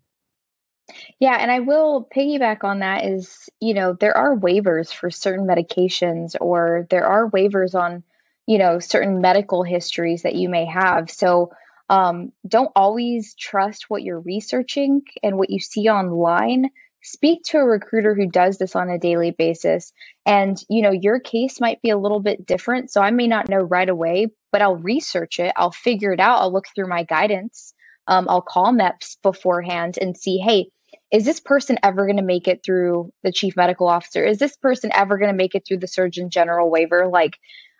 [1.19, 5.47] Yeah, and I will piggyback on that is, you know, there are waivers for certain
[5.47, 8.03] medications or there are waivers on
[8.47, 11.09] you know certain medical histories that you may have.
[11.09, 11.51] So
[11.89, 16.69] um, don't always trust what you're researching and what you see online.
[17.01, 19.93] Speak to a recruiter who does this on a daily basis.
[20.25, 23.49] And you know your case might be a little bit different so i may not
[23.49, 25.53] know right away but i'll research it.
[25.55, 26.39] I'll figure it out.
[26.39, 27.73] I'll look through my guidance.
[28.07, 30.69] Um, I'll call MEPS beforehand and see, hey,
[31.11, 34.23] is this person ever going to make it through the chief medical officer?
[34.23, 37.07] Is this person ever going to make it through the surgeon general waiver?
[37.07, 37.37] Like,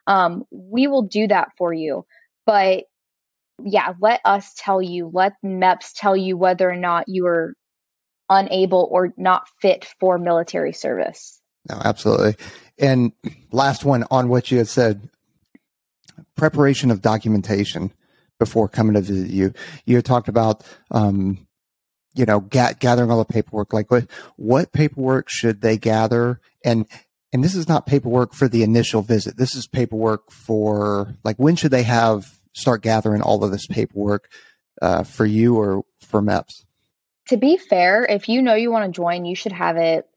[0.08, 2.06] um, we will do that for you.
[2.46, 2.86] But
[3.63, 7.56] yeah, let us tell you, let MEPS tell you whether or not you are
[8.30, 11.39] unable or not fit for military service.
[11.70, 12.36] No, absolutely.
[12.78, 13.13] And
[13.52, 15.10] last one on what you had said
[16.36, 17.91] preparation of documentation
[18.39, 19.54] before coming to visit you.
[19.86, 21.48] You talked about, um,
[22.13, 23.74] you know, ga- gathering all the paperwork.
[23.74, 26.39] Like, what what paperwork should they gather?
[26.63, 26.88] And
[27.36, 29.36] and this is not paperwork for the initial visit.
[29.36, 34.32] This is paperwork for like when should they have start gathering all of this paperwork
[34.82, 36.63] uh, for you or for MEPS?
[37.28, 40.08] To be fair, if you know you want to join, you should have it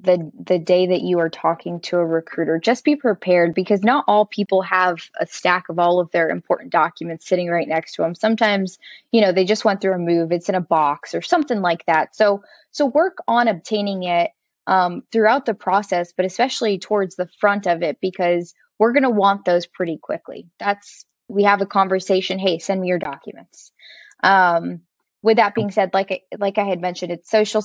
[0.00, 4.04] the the day that you are talking to a recruiter just be prepared because not
[4.06, 8.02] all people have a stack of all of their important documents sitting right next to
[8.02, 8.78] them sometimes
[9.10, 11.84] you know they just went through a move it's in a box or something like
[11.86, 14.30] that so so work on obtaining it
[14.70, 19.10] um, throughout the process but especially towards the front of it because we're going to
[19.10, 23.72] want those pretty quickly that's we have a conversation hey send me your documents
[24.22, 24.80] um,
[25.22, 27.62] with that being said, like like I had mentioned, it's social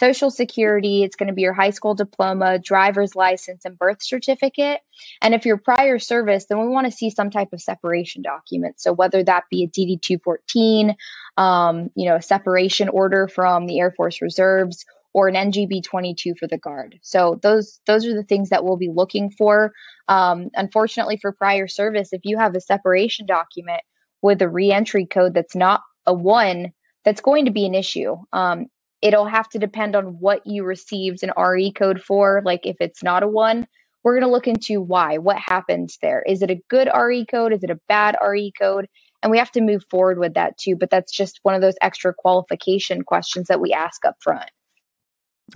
[0.00, 1.02] social security.
[1.02, 4.80] It's going to be your high school diploma, driver's license, and birth certificate.
[5.20, 8.80] And if you're prior service, then we want to see some type of separation document.
[8.80, 10.94] So whether that be a DD two fourteen,
[11.36, 14.84] um, you know, a separation order from the Air Force Reserves,
[15.18, 17.00] or an NGB twenty two for the Guard.
[17.02, 19.72] So those those are the things that we'll be looking for.
[20.06, 23.80] Um, unfortunately, for prior service, if you have a separation document
[24.22, 26.72] with a reentry code that's not a one,
[27.04, 28.16] that's going to be an issue.
[28.32, 28.66] Um,
[29.02, 32.40] it'll have to depend on what you received an RE code for.
[32.44, 33.66] Like if it's not a one,
[34.04, 36.22] we're going to look into why, what happens there.
[36.22, 37.52] Is it a good RE code?
[37.52, 38.86] Is it a bad RE code?
[39.20, 40.76] And we have to move forward with that too.
[40.76, 44.48] But that's just one of those extra qualification questions that we ask up front.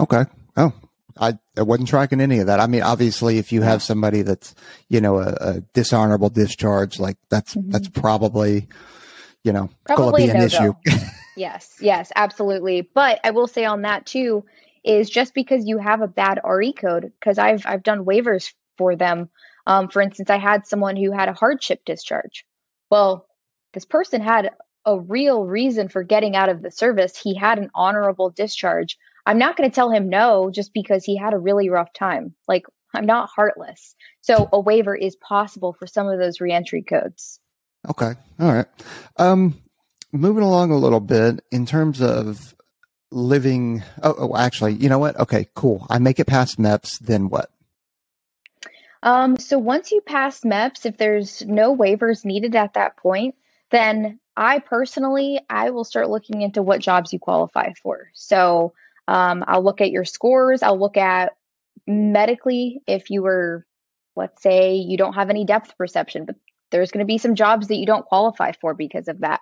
[0.01, 0.25] Okay.
[0.57, 0.73] Oh,
[1.17, 2.61] I, I wasn't tracking any of that.
[2.61, 4.55] I mean, obviously, if you have somebody that's,
[4.89, 7.71] you know, a, a dishonorable discharge, like that's, mm-hmm.
[7.71, 8.69] that's probably,
[9.45, 11.07] you know, Probably going to be an no issue.
[11.37, 12.83] yes, yes, absolutely.
[12.83, 14.45] But I will say on that too
[14.85, 18.97] is just because you have a bad RE code, because I've I've done waivers for
[18.97, 19.29] them.
[19.67, 22.45] Um, for instance, I had someone who had a hardship discharge.
[22.91, 23.27] Well,
[23.75, 24.51] this person had
[24.85, 27.17] a real reason for getting out of the service.
[27.17, 28.99] He had an honorable discharge.
[29.25, 32.35] I'm not going to tell him no just because he had a really rough time.
[32.49, 33.95] Like, I'm not heartless.
[34.21, 37.41] So a waiver is possible for some of those reentry codes.
[37.89, 38.13] Okay.
[38.39, 38.67] All right.
[39.17, 39.61] Um,
[40.13, 42.55] moving along a little bit in terms of
[43.11, 43.83] living.
[44.03, 45.19] Oh, oh, actually, you know what?
[45.19, 45.87] Okay, cool.
[45.89, 46.99] I make it past MEPS.
[47.01, 47.51] Then what?
[49.03, 53.35] Um, so once you pass MEPS, if there's no waivers needed at that point,
[53.71, 58.11] then I personally, I will start looking into what jobs you qualify for.
[58.15, 58.75] So
[59.09, 60.63] um, I'll look at your scores.
[60.63, 61.33] I'll look at
[61.87, 63.67] medically if you were,
[64.17, 66.37] let's say, you don't have any depth perception, but
[66.71, 69.41] there's going to be some jobs that you don't qualify for because of that.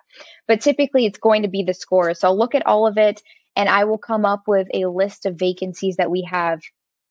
[0.49, 2.15] But typically it's going to be the score.
[2.15, 3.23] So I'll look at all of it
[3.57, 6.61] and I will come up with a list of vacancies that we have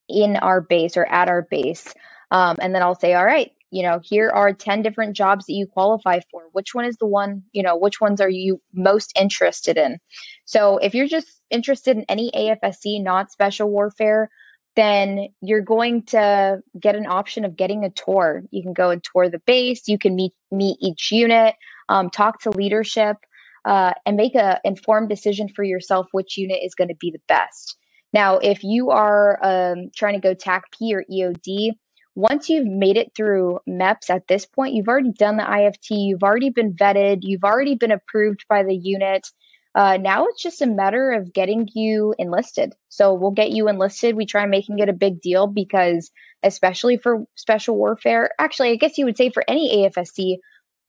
[0.07, 1.93] in our base or at our base.
[2.31, 5.53] Um, and then I'll say, all right, you know, here are 10 different jobs that
[5.53, 6.43] you qualify for.
[6.51, 9.99] Which one is the one, you know, which ones are you most interested in?
[10.45, 14.29] So if you're just interested in any AFSC, not special warfare,
[14.75, 18.43] then you're going to get an option of getting a tour.
[18.51, 19.87] You can go and tour the base.
[19.87, 21.55] You can meet meet each unit,
[21.89, 23.17] um, talk to leadership,
[23.65, 27.21] uh, and make a informed decision for yourself which unit is going to be the
[27.27, 27.77] best.
[28.13, 31.73] Now, if you are um, trying to go TACP or EOD,
[32.19, 36.23] once you've made it through MEPS at this point, you've already done the IFT, you've
[36.23, 39.25] already been vetted, you've already been approved by the unit.
[39.73, 42.73] Uh, now it's just a matter of getting you enlisted.
[42.89, 44.17] So we'll get you enlisted.
[44.17, 46.11] We try making it a big deal because,
[46.43, 50.39] especially for special warfare, actually, I guess you would say for any AFSC,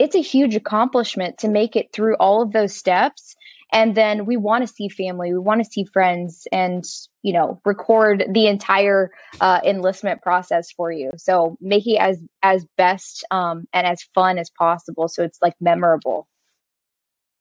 [0.00, 3.36] it's a huge accomplishment to make it through all of those steps.
[3.72, 6.84] And then we want to see family, we want to see friends, and
[7.22, 11.10] you know, record the entire uh, enlistment process for you.
[11.16, 15.54] So make it as as best um, and as fun as possible, so it's like
[15.60, 16.26] memorable.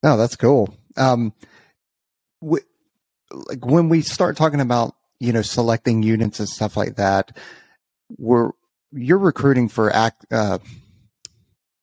[0.03, 0.73] Oh, that's cool.
[0.95, 1.33] Um,
[2.41, 2.63] w-
[3.31, 7.35] like when we start talking about you know selecting units and stuff like that,
[8.17, 8.51] we're
[8.91, 10.59] you're recruiting for act uh,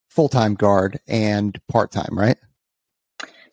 [0.09, 2.37] full time guard and part time, right?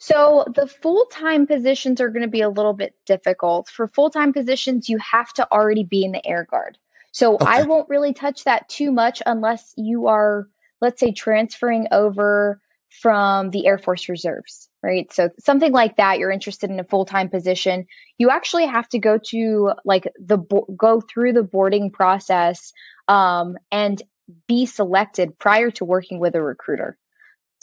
[0.07, 3.69] So the full time positions are going to be a little bit difficult.
[3.69, 6.77] For full time positions, you have to already be in the air guard.
[7.13, 7.47] So okay.
[7.47, 10.49] I won't really touch that too much unless you are,
[10.81, 15.11] let's say, transferring over from the Air Force Reserves right?
[15.15, 17.87] So something like that, you're interested in a full-time position,
[18.19, 20.37] you actually have to go to like the
[20.77, 22.75] go through the boarding process
[23.09, 24.03] um, and
[24.47, 26.99] be selected prior to working with a recruiter.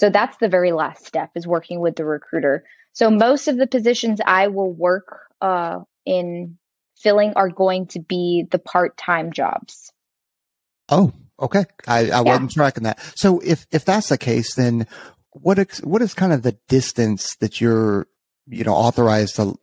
[0.02, 2.64] So that's the very last step is working with the recruiter.
[2.92, 6.58] So most of the positions I will work uh, in
[6.98, 9.94] filling are going to be the part-time jobs.
[10.90, 11.66] Oh, okay.
[11.88, 12.22] I, I yeah.
[12.22, 13.00] wasn't tracking that.
[13.14, 14.88] So if if that's the case, then
[15.34, 18.08] what ex- what is kind of the distance that you're
[18.48, 19.56] you know authorized to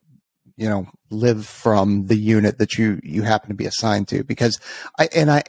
[0.56, 4.22] you know live from the unit that you you happen to be assigned to?
[4.22, 4.60] Because
[5.00, 5.42] I and I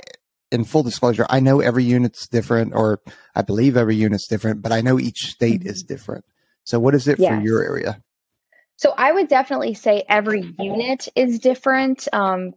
[0.51, 3.01] in full disclosure, I know every unit's different, or
[3.35, 5.93] I believe every unit's different, but I know each state is mm-hmm.
[5.93, 6.25] different.
[6.63, 7.35] So, what is it yes.
[7.35, 8.01] for your area?
[8.77, 12.53] So, I would definitely say every unit is different because um,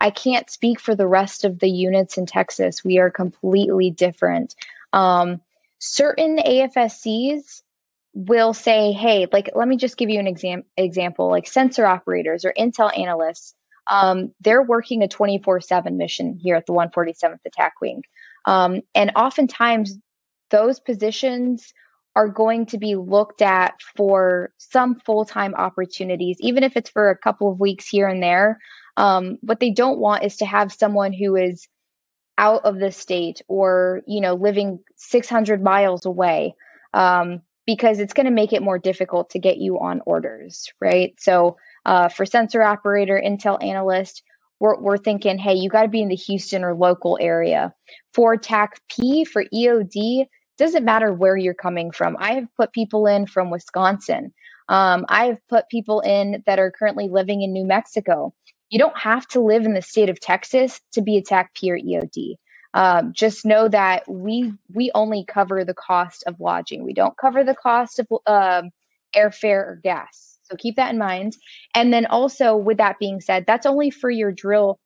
[0.00, 2.84] I can't speak for the rest of the units in Texas.
[2.84, 4.54] We are completely different.
[4.92, 5.40] Um,
[5.78, 7.62] certain AFSCs
[8.14, 12.46] will say, hey, like, let me just give you an exam- example like sensor operators
[12.46, 13.54] or intel analysts
[13.88, 18.02] um, they're working a 24 7 mission here at the 147th Attack Wing.
[18.46, 19.96] Um, and oftentimes,
[20.50, 21.72] those positions
[22.14, 27.10] are going to be looked at for some full time opportunities, even if it's for
[27.10, 28.58] a couple of weeks here and there.
[28.96, 31.68] Um, what they don't want is to have someone who is
[32.38, 36.54] out of the state or you know living 600 miles away
[36.92, 41.14] um, because it's going to make it more difficult to get you on orders right
[41.18, 44.24] so uh, for sensor operator, Intel analyst,
[44.58, 47.72] we're, we're thinking, hey, you got to be in the Houston or local area.
[48.12, 50.26] For TAC P, for EOD,
[50.58, 52.16] doesn't matter where you're coming from.
[52.18, 54.34] I have put people in from Wisconsin.
[54.68, 58.34] Um, I have put people in that are currently living in New Mexico.
[58.68, 61.78] You don't have to live in the state of Texas to be a TACP or
[61.78, 62.34] EOD.
[62.76, 66.84] Um, just know that we we only cover the cost of lodging.
[66.84, 68.70] We don't cover the cost of um,
[69.16, 70.38] airfare or gas.
[70.42, 71.34] So keep that in mind.
[71.74, 74.78] And then also, with that being said, that's only for your drill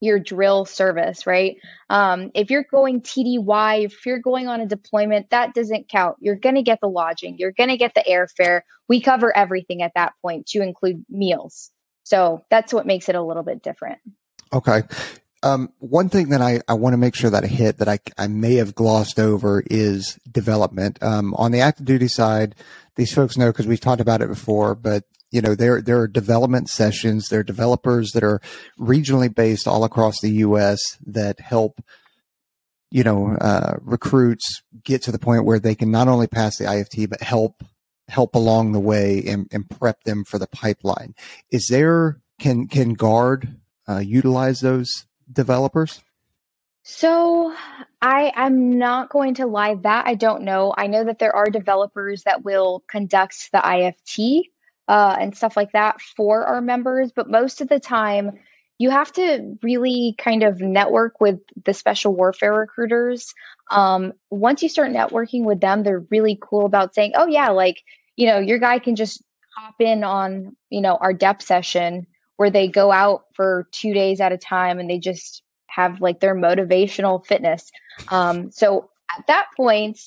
[0.00, 1.58] your drill service, right?
[1.90, 6.16] Um, if you're going TDY, if you're going on a deployment, that doesn't count.
[6.20, 8.62] You're going to get the lodging, you're going to get the airfare.
[8.88, 11.70] We cover everything at that point to include meals.
[12.04, 13.98] So that's what makes it a little bit different.
[14.54, 14.84] Okay.
[15.42, 17.98] Um, one thing that I, I want to make sure that I hit that I,
[18.18, 21.02] I may have glossed over is development.
[21.02, 22.54] Um, on the active duty side,
[22.96, 26.08] these folks know because we've talked about it before, but you know, there, there are
[26.08, 27.28] development sessions.
[27.28, 28.40] There are developers that are
[28.78, 30.80] regionally based all across the U.S.
[31.06, 31.80] that help,
[32.90, 36.64] you know, uh, recruits get to the point where they can not only pass the
[36.64, 37.62] IFT, but help,
[38.08, 41.14] help along the way and, and prep them for the pipeline.
[41.50, 43.56] Is there, can, can guard,
[43.88, 46.02] uh, utilize those developers?
[46.82, 47.54] So
[48.00, 50.72] I am not going to lie that I don't know.
[50.76, 54.44] I know that there are developers that will conduct the IFT
[54.88, 58.38] uh, and stuff like that for our members, but most of the time
[58.80, 63.34] you have to really kind of network with the special warfare recruiters.
[63.70, 67.76] Um, once you start networking with them, they're really cool about saying, "Oh yeah, like
[68.16, 69.22] you know, your guy can just
[69.54, 72.06] hop in on you know our depth session."
[72.40, 76.20] Where they go out for two days at a time and they just have like
[76.20, 77.70] their motivational fitness.
[78.08, 80.00] Um, so at that point,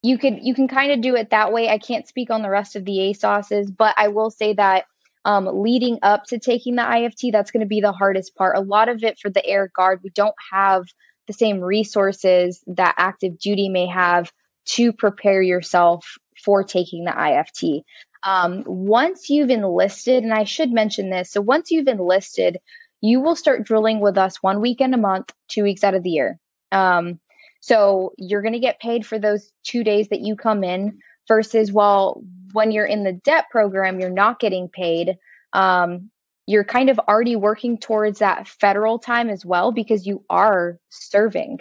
[0.00, 1.68] you could you can kind of do it that way.
[1.68, 4.84] I can't speak on the rest of the ASOSs, but I will say that
[5.24, 8.56] um, leading up to taking the IFT, that's going to be the hardest part.
[8.56, 10.84] A lot of it for the Air Guard, we don't have
[11.26, 14.30] the same resources that active duty may have
[14.66, 17.82] to prepare yourself for taking the IFT.
[18.24, 22.58] Um, once you've enlisted, and I should mention this, so once you've enlisted,
[23.00, 26.10] you will start drilling with us one weekend a month, two weeks out of the
[26.10, 26.38] year.
[26.72, 27.20] Um,
[27.60, 31.72] so you're going to get paid for those two days that you come in versus
[31.72, 35.18] while when you're in the DEP program, you're not getting paid.
[35.52, 36.10] Um,
[36.46, 41.60] you're kind of already working towards that federal time as well because you are serving.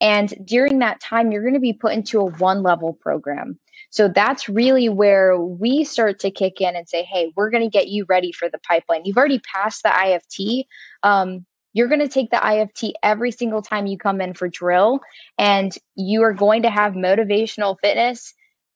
[0.00, 3.58] And during that time, you're going to be put into a one level program.
[3.94, 7.70] So that's really where we start to kick in and say, hey, we're going to
[7.70, 9.02] get you ready for the pipeline.
[9.04, 10.64] You've already passed the IFT.
[11.04, 14.98] Um, you're going to take the IFT every single time you come in for drill,
[15.38, 18.34] and you are going to have motivational fitness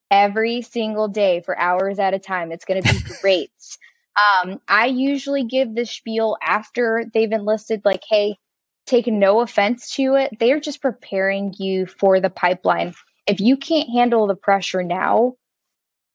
[0.08, 2.52] every single day for hours at a time.
[2.52, 3.50] It's going to be great.
[4.44, 8.36] um, I usually give the spiel after they've enlisted, like, hey,
[8.86, 10.38] take no offense to it.
[10.38, 12.94] They're just preparing you for the pipeline
[13.28, 15.34] if you can't handle the pressure now,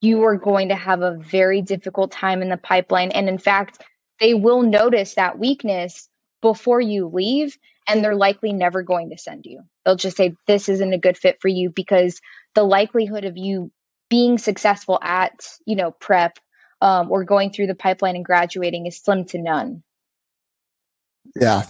[0.02, 3.12] you are going to have a very difficult time in the pipeline.
[3.12, 3.82] And in fact,
[4.20, 6.10] they will notice that weakness
[6.42, 7.58] before you leave,
[7.88, 9.62] and they're likely never going to send you.
[9.86, 12.20] They'll just say, This isn't a good fit for you because
[12.56, 13.72] the likelihood of you
[14.10, 16.38] being successful at you know prep
[16.82, 19.84] um, or going through the pipeline and graduating is slim to none.
[21.36, 21.64] Yeah,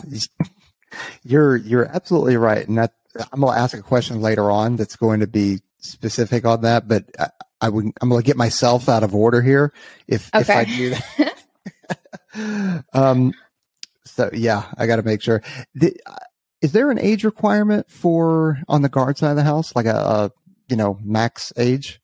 [1.24, 2.94] you're you're absolutely right, and that
[3.32, 6.88] I'm going to ask a question later on that's going to be specific on that,
[6.88, 7.30] but I,
[7.62, 9.74] I would I'm going to get myself out of order here
[10.08, 10.42] if okay.
[10.42, 12.84] if I do that.
[12.94, 13.34] um,
[14.06, 15.42] so yeah, I got to make sure.
[15.76, 15.96] The,
[16.62, 19.96] is there an age requirement for on the guard side of the house, like a,
[19.96, 20.32] a
[20.70, 22.02] you know max age?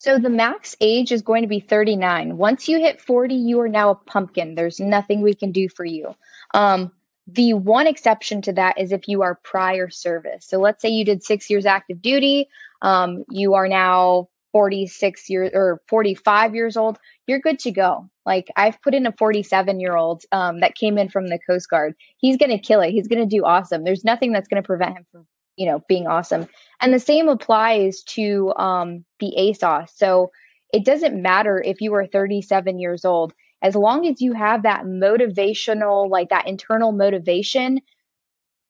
[0.00, 2.36] So the max age is going to be 39.
[2.36, 4.54] Once you hit 40, you are now a pumpkin.
[4.54, 6.14] There's nothing we can do for you.
[6.54, 6.92] Um,
[7.28, 10.46] the one exception to that is if you are prior service.
[10.46, 12.48] So let's say you did six years active duty,
[12.80, 18.08] um, you are now 46 years or 45 years old, you're good to go.
[18.24, 21.68] Like I've put in a 47 year old um, that came in from the Coast
[21.68, 21.94] Guard.
[22.16, 22.92] He's going to kill it.
[22.92, 23.84] He's going to do awesome.
[23.84, 25.26] There's nothing that's going to prevent him from,
[25.56, 26.48] you know, being awesome.
[26.80, 29.90] And the same applies to um, the ASOS.
[29.94, 30.30] So
[30.72, 34.84] it doesn't matter if you are 37 years old, as long as you have that
[34.84, 37.80] motivational, like that internal motivation,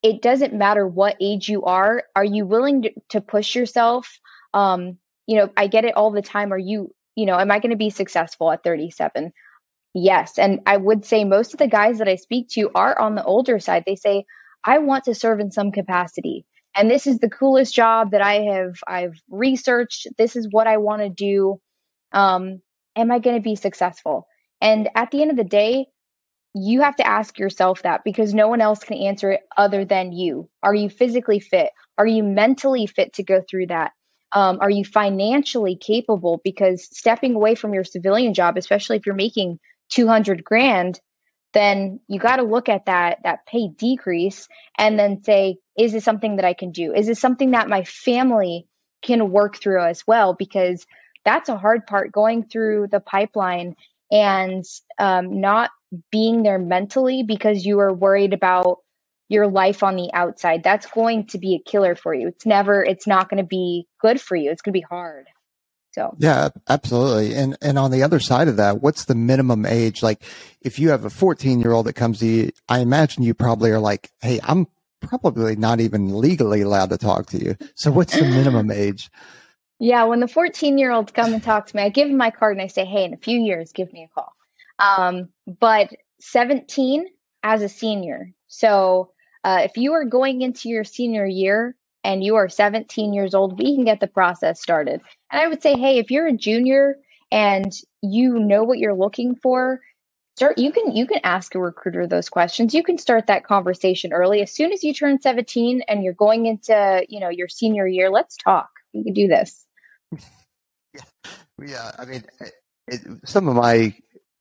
[0.02, 2.04] it doesn't matter what age you are.
[2.14, 4.18] Are you willing to, push yourself?
[4.54, 6.52] Um, you know, I get it all the time.
[6.52, 9.32] Are you, you know, am I going to be successful at 37?
[9.94, 10.38] Yes.
[10.38, 13.24] And I would say most of the guys that I speak to are on the
[13.24, 13.84] older side.
[13.86, 14.24] They say,
[14.64, 16.46] I want to serve in some capacity
[16.78, 20.06] and this is the coolest job that I have I've researched.
[20.16, 21.60] This is what I want to do.
[22.12, 22.62] Um,
[22.94, 24.28] am I going to be successful?
[24.60, 25.86] And at the end of the day,
[26.54, 30.12] you have to ask yourself that because no one else can answer it other than
[30.12, 30.48] you.
[30.62, 31.70] Are you physically fit?
[31.96, 33.92] Are you mentally fit to go through that?
[34.32, 36.40] Um, are you financially capable?
[36.42, 39.58] Because stepping away from your civilian job, especially if you're making
[39.90, 41.00] 200 grand,
[41.54, 46.04] then you got to look at that that pay decrease and then say is this
[46.04, 48.66] something that i can do is this something that my family
[49.02, 50.86] can work through as well because
[51.24, 53.74] that's a hard part going through the pipeline
[54.10, 54.64] and
[54.98, 55.70] um, not
[56.10, 58.78] being there mentally because you are worried about
[59.28, 62.82] your life on the outside that's going to be a killer for you it's never
[62.82, 65.26] it's not going to be good for you it's going to be hard
[65.98, 67.34] so yeah, absolutely.
[67.34, 70.02] And and on the other side of that, what's the minimum age?
[70.02, 70.22] Like
[70.60, 73.70] if you have a 14 year old that comes to you, I imagine you probably
[73.70, 74.68] are like, Hey, I'm
[75.00, 77.56] probably not even legally allowed to talk to you.
[77.74, 79.10] So what's the minimum age?
[79.78, 82.30] Yeah, when the 14 year olds come and talk to me, I give them my
[82.30, 84.32] card and I say, Hey, in a few years, give me a call.
[84.78, 87.06] Um, but 17
[87.42, 88.32] as a senior.
[88.48, 89.12] So
[89.44, 93.58] uh, if you are going into your senior year, and you are 17 years old,
[93.58, 95.02] we can get the process started.
[95.30, 96.96] And I would say, hey, if you're a junior
[97.30, 97.70] and
[98.02, 99.80] you know what you're looking for,
[100.36, 102.72] start you can you can ask a recruiter those questions.
[102.72, 104.40] You can start that conversation early.
[104.40, 108.08] As soon as you turn 17 and you're going into, you know, your senior year,
[108.10, 108.70] let's talk.
[108.94, 109.66] We can do this.
[111.60, 112.22] Yeah, I mean,
[112.86, 113.92] it, some of my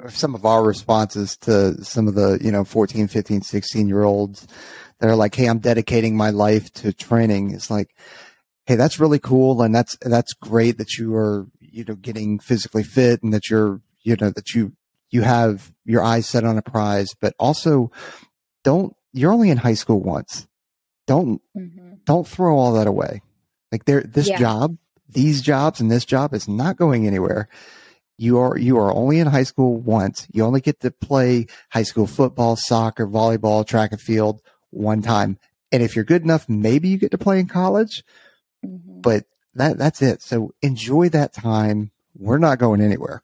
[0.10, 4.46] some of our responses to some of the, you know, 14, 15, 16 year olds
[5.00, 7.52] that are like, Hey, I'm dedicating my life to training.
[7.52, 7.96] It's like,
[8.66, 9.62] Hey, that's really cool.
[9.62, 13.82] And that's, that's great that you are, you know, getting physically fit and that you're,
[14.04, 14.74] you know, that you,
[15.10, 17.92] you have your eyes set on a prize, but also
[18.64, 20.48] don't, you're only in high school once.
[21.08, 21.94] Don't, mm-hmm.
[22.06, 23.22] don't throw all that away.
[23.72, 24.38] Like there, this yeah.
[24.38, 24.78] job,
[25.10, 27.50] these jobs and this job is not going anywhere.
[28.18, 30.28] You are, you are only in high school once.
[30.32, 34.42] You only get to play high school football, soccer, volleyball, track and field
[34.72, 35.38] one time.
[35.72, 38.04] And if you're good enough, maybe you get to play in college,
[38.66, 39.02] mm-hmm.
[39.02, 40.22] but that, that's it.
[40.22, 41.92] So enjoy that time.
[42.16, 43.22] We're not going anywhere.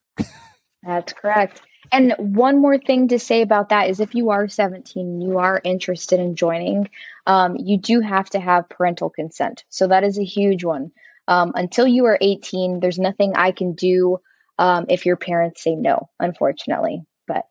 [0.84, 1.62] that's correct.
[1.92, 5.38] And one more thing to say about that is if you are 17 and you
[5.38, 6.90] are interested in joining,
[7.28, 9.64] um, you do have to have parental consent.
[9.70, 10.92] So that is a huge one.
[11.28, 14.20] Um, until you are 18, there's nothing I can do
[14.60, 17.04] um, if your parents say no, unfortunately.
[17.28, 17.46] But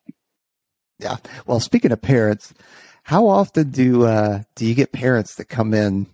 [0.99, 1.17] yeah,
[1.47, 2.53] well, speaking of parents,
[3.03, 6.07] how often do uh, do you get parents that come in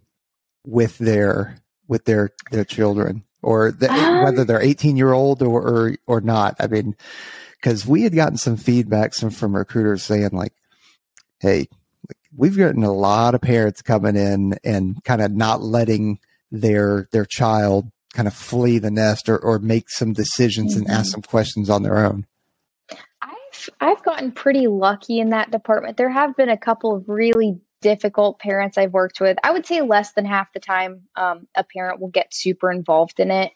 [0.65, 1.57] with their
[1.87, 6.21] with their their children, or the, um, whether they're eighteen year old or, or or
[6.21, 6.57] not?
[6.61, 6.97] I mean,
[7.61, 10.55] because we had gotten some feedback from from recruiters saying like,
[11.41, 11.69] "Hey,
[12.35, 17.25] we've gotten a lot of parents coming in and kind of not letting their their
[17.25, 20.87] child kind of flee the nest or, or make some decisions mm-hmm.
[20.87, 21.11] and ask mm-hmm.
[21.11, 22.27] some questions on their own."
[23.81, 25.97] I've gotten pretty lucky in that department.
[25.97, 29.37] There have been a couple of really difficult parents I've worked with.
[29.43, 33.21] I would say less than half the time um, a parent will get super involved
[33.21, 33.53] in it.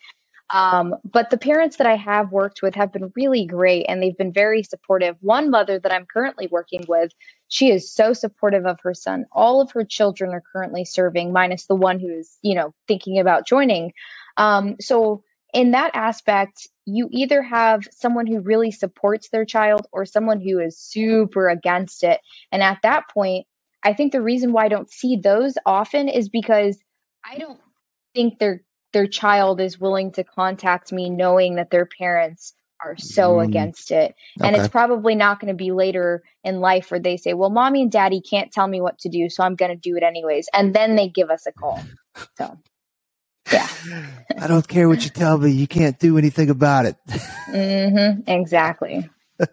[0.51, 4.17] Um, but the parents that I have worked with have been really great and they've
[4.17, 5.17] been very supportive.
[5.21, 7.11] One mother that I'm currently working with,
[7.53, 9.27] she is so supportive of her son.
[9.31, 13.47] All of her children are currently serving, minus the one who's, you know, thinking about
[13.47, 13.93] joining.
[14.39, 15.23] Um, so
[15.53, 20.61] in that aspect, you either have someone who really supports their child or someone who
[20.61, 22.23] is super against it.
[22.51, 23.47] And at that point,
[23.83, 26.79] I think the reason why I don't see those often is because
[27.23, 27.61] I don't
[28.15, 28.63] think their
[28.95, 33.45] their child is willing to contact me knowing that their parents are so mm.
[33.45, 34.15] against it.
[34.39, 34.49] Okay.
[34.49, 37.83] And it's probably not going to be later in life where they say, "Well, mommy
[37.83, 40.49] and daddy can't tell me what to do, so I'm going to do it anyways."
[40.53, 41.83] And then they give us a call.
[42.37, 42.59] So
[43.51, 43.69] yeah.
[44.39, 45.51] I don't care what you tell me.
[45.51, 46.97] You can't do anything about it.
[47.09, 49.09] mm-hmm, exactly.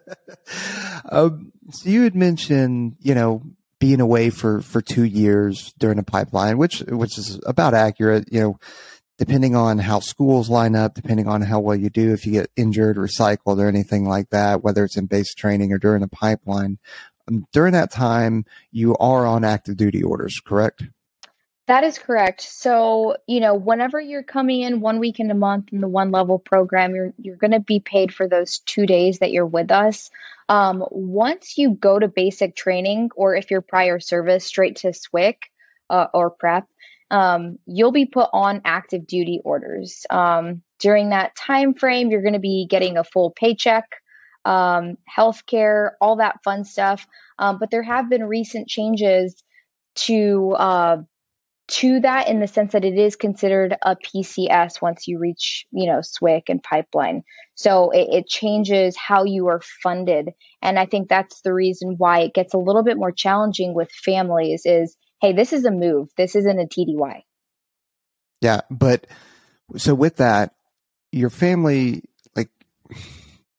[1.10, 3.42] um, so you had mentioned, you know,
[3.78, 8.40] being away for, for two years during a pipeline, which, which is about accurate, you
[8.40, 8.58] know,
[9.20, 12.50] depending on how schools line up, depending on how well you do, if you get
[12.56, 16.78] injured, recycled or anything like that, whether it's in base training or during the pipeline.
[17.28, 20.84] Um, during that time, you are on active duty orders, correct?
[21.66, 22.40] That is correct.
[22.40, 26.12] So, you know, whenever you're coming in one week in a month in the one
[26.12, 29.70] level program, you're you're going to be paid for those two days that you're with
[29.70, 30.10] us.
[30.48, 35.36] Um, once you go to basic training, or if you're prior service straight to SWIC
[35.90, 36.66] uh, or prep,
[37.10, 40.04] um, you'll be put on active duty orders.
[40.10, 43.84] Um, during that time frame, you're going to be getting a full paycheck,
[44.44, 47.06] um, health care, all that fun stuff.
[47.38, 49.42] Um, but there have been recent changes
[49.96, 50.96] to uh,
[51.70, 55.86] to that in the sense that it is considered a PCS once you reach, you
[55.86, 57.22] know, SWIC and pipeline.
[57.54, 60.30] So it, it, changes how you are funded.
[60.60, 63.88] And I think that's the reason why it gets a little bit more challenging with
[64.04, 66.10] families is, hey, this is a move.
[66.16, 67.22] This isn't a TDY.
[68.40, 68.60] Yeah.
[68.70, 69.06] But
[69.76, 70.54] so with that,
[71.12, 72.04] your family,
[72.34, 72.50] like,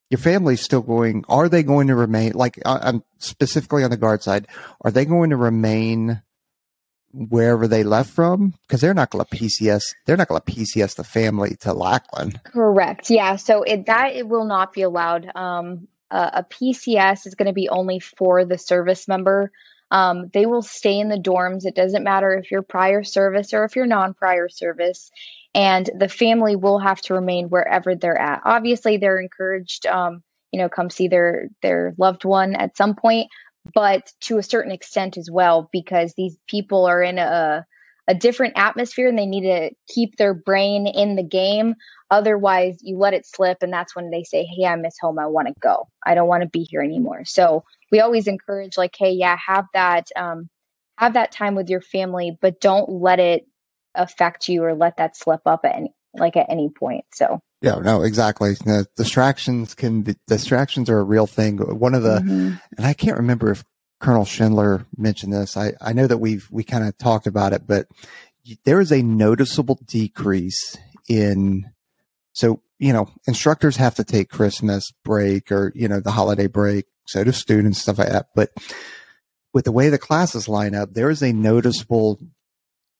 [0.09, 4.23] your family's still going, are they going to remain, like, I'm specifically on the guard
[4.23, 4.47] side,
[4.83, 6.21] are they going to remain
[7.13, 9.81] wherever they left from because they're not going to PCS.
[10.05, 12.41] They're not going to PCS the family to Lackland.
[12.43, 13.09] Correct.
[13.09, 13.35] Yeah.
[13.35, 15.29] So it, that it will not be allowed.
[15.35, 19.51] Um, uh, a PCS is going to be only for the service member.
[19.91, 21.65] Um, they will stay in the dorms.
[21.65, 25.11] It doesn't matter if you're prior service or if you're non-prior service,
[25.53, 28.41] and the family will have to remain wherever they're at.
[28.45, 29.85] Obviously, they're encouraged.
[29.85, 33.27] Um, you know, come see their their loved one at some point,
[33.73, 37.65] but to a certain extent as well, because these people are in a,
[38.11, 41.75] a different atmosphere and they need to keep their brain in the game.
[42.09, 45.17] Otherwise, you let it slip, and that's when they say, Hey, I miss home.
[45.17, 45.87] I want to go.
[46.05, 47.23] I don't want to be here anymore.
[47.23, 50.07] So we always encourage, like, Hey, yeah, have that.
[50.15, 50.49] Um,
[50.97, 53.47] have that time with your family, but don't let it
[53.95, 57.05] affect you or let that slip up at any like at any point.
[57.13, 58.53] So yeah, no, exactly.
[58.53, 61.57] The distractions can be, distractions are a real thing.
[61.57, 62.55] One of the, mm-hmm.
[62.77, 63.63] and I can't remember if
[64.01, 65.55] Colonel Schindler mentioned this.
[65.55, 67.87] I, I know that we've, we kind of talked about it, but
[68.65, 70.77] there is a noticeable decrease
[71.07, 71.71] in,
[72.33, 76.85] so, you know, instructors have to take Christmas break or, you know, the holiday break.
[77.05, 78.29] So do students, stuff like that.
[78.35, 78.49] But
[79.53, 82.19] with the way the classes line up, there is a noticeable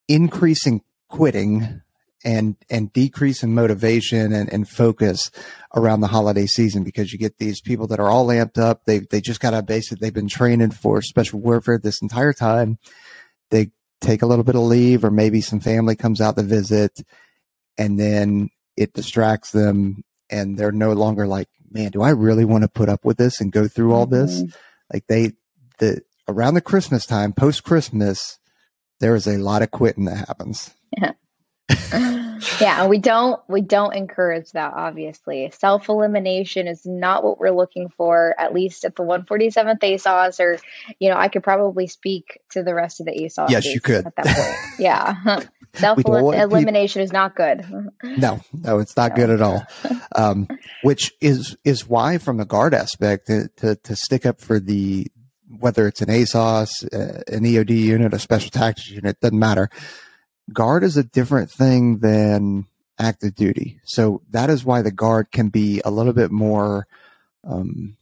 [0.07, 1.81] increase in quitting
[2.23, 5.31] and and decrease in motivation and, and focus
[5.75, 8.85] around the holiday season because you get these people that are all amped up.
[8.85, 9.99] They they just got a basic.
[9.99, 12.77] They've been training for special warfare this entire time.
[13.49, 17.01] They take a little bit of leave, or maybe some family comes out to visit,
[17.77, 22.63] and then it distracts them, and they're no longer like, man, do I really want
[22.63, 24.41] to put up with this and go through all this?
[24.41, 24.55] Mm-hmm.
[24.93, 25.33] Like they
[25.79, 28.37] the around the Christmas time, post Christmas,
[28.99, 30.71] there is a lot of quitting that happens.
[30.97, 31.13] Yeah
[32.59, 35.51] yeah, we don't we don't encourage that obviously.
[35.51, 40.57] Self-elimination is not what we're looking for at least at the 147th ASOS or
[40.99, 43.49] you know, I could probably speak to the rest of the ASOS.
[43.49, 44.05] Yes, you could.
[44.05, 44.79] At that point.
[44.79, 45.41] yeah.
[45.73, 47.65] Self-elimination is not good.
[48.03, 49.15] no, no, it's not no.
[49.15, 49.63] good at all.
[50.15, 50.47] Um,
[50.83, 55.07] which is is why from the guard aspect to, to, to stick up for the
[55.59, 59.69] whether it's an ASOS, uh, an EOD unit, a special tactics unit, doesn't matter
[60.51, 62.65] guard is a different thing than
[62.99, 63.79] active duty.
[63.83, 66.87] So that is why the guard can be a little bit more
[67.43, 67.97] um,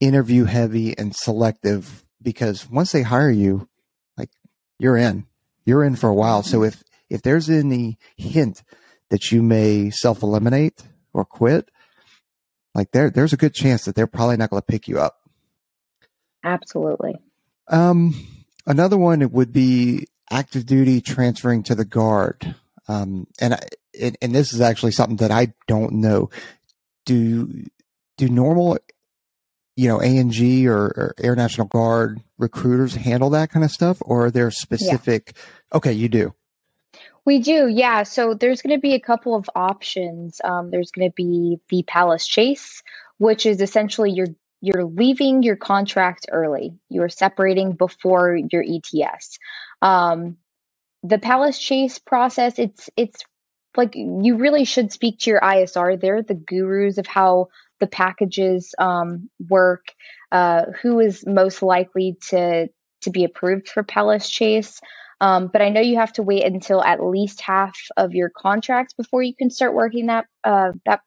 [0.00, 3.68] interview heavy and selective because once they hire you,
[4.16, 4.30] like
[4.78, 5.26] you're in,
[5.64, 6.42] you're in for a while.
[6.42, 8.62] So if, if there's any hint
[9.10, 10.82] that you may self eliminate
[11.12, 11.70] or quit,
[12.74, 15.18] like there, there's a good chance that they're probably not going to pick you up.
[16.44, 17.16] Absolutely.
[17.68, 18.14] Um,
[18.66, 22.54] another one it would be active duty transferring to the guard.
[22.88, 23.60] Um, and, I,
[24.00, 26.30] and, and this is actually something that I don't know.
[27.04, 27.64] Do,
[28.16, 28.78] do normal,
[29.76, 33.98] you know, A ANG or, or Air National Guard recruiters handle that kind of stuff
[34.00, 35.32] or are there specific?
[35.34, 35.76] Yeah.
[35.78, 36.34] Okay, you do.
[37.24, 38.04] We do, yeah.
[38.04, 40.40] So there's going to be a couple of options.
[40.44, 42.84] Um, there's going to be the Palace Chase,
[43.18, 44.34] which is essentially you're
[44.66, 46.74] you're leaving your contract early.
[46.88, 49.38] You are separating before your ETS.
[49.80, 50.38] Um,
[51.04, 53.22] the Palace Chase process, it's it's
[53.76, 56.00] like you really should speak to your ISR.
[56.00, 57.48] They're the gurus of how
[57.78, 59.86] the packages um, work.
[60.32, 62.68] Uh, who is most likely to
[63.02, 64.80] to be approved for Palace Chase?
[65.20, 68.94] Um, but I know you have to wait until at least half of your contracts
[68.94, 71.00] before you can start working that uh, that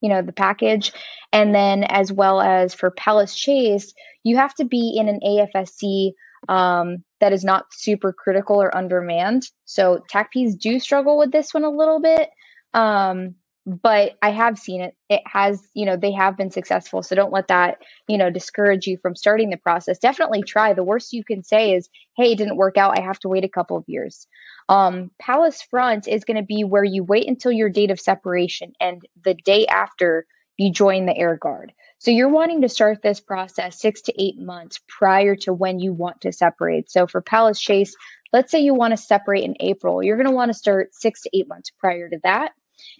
[0.00, 0.92] you know the package,
[1.32, 3.92] and then as well as for Palace Chase,
[4.22, 6.12] you have to be in an AFSC
[6.48, 9.44] um, that is not super critical or undermanned.
[9.64, 12.28] So TACPs do struggle with this one a little bit.
[12.72, 13.34] Um,
[13.70, 14.96] but I have seen it.
[15.08, 17.02] It has, you know, they have been successful.
[17.02, 19.98] So don't let that, you know, discourage you from starting the process.
[19.98, 20.72] Definitely try.
[20.72, 22.98] The worst you can say is, hey, it didn't work out.
[22.98, 24.26] I have to wait a couple of years.
[24.68, 28.72] Um, Palace Front is going to be where you wait until your date of separation
[28.80, 31.72] and the day after you join the Air Guard.
[31.98, 35.92] So you're wanting to start this process six to eight months prior to when you
[35.92, 36.90] want to separate.
[36.90, 37.94] So for Palace Chase,
[38.32, 41.22] let's say you want to separate in April, you're going to want to start six
[41.22, 42.52] to eight months prior to that.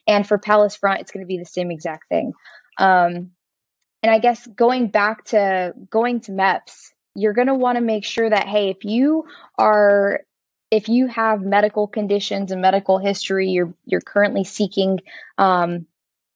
[0.07, 2.33] And for Palace Front, it's going to be the same exact thing.
[2.79, 3.31] Um,
[4.03, 8.05] and I guess going back to going to MEPS, you're going to want to make
[8.05, 9.25] sure that, hey, if you
[9.59, 10.21] are
[10.71, 15.01] if you have medical conditions and medical history, you're you're currently seeking
[15.37, 15.87] um,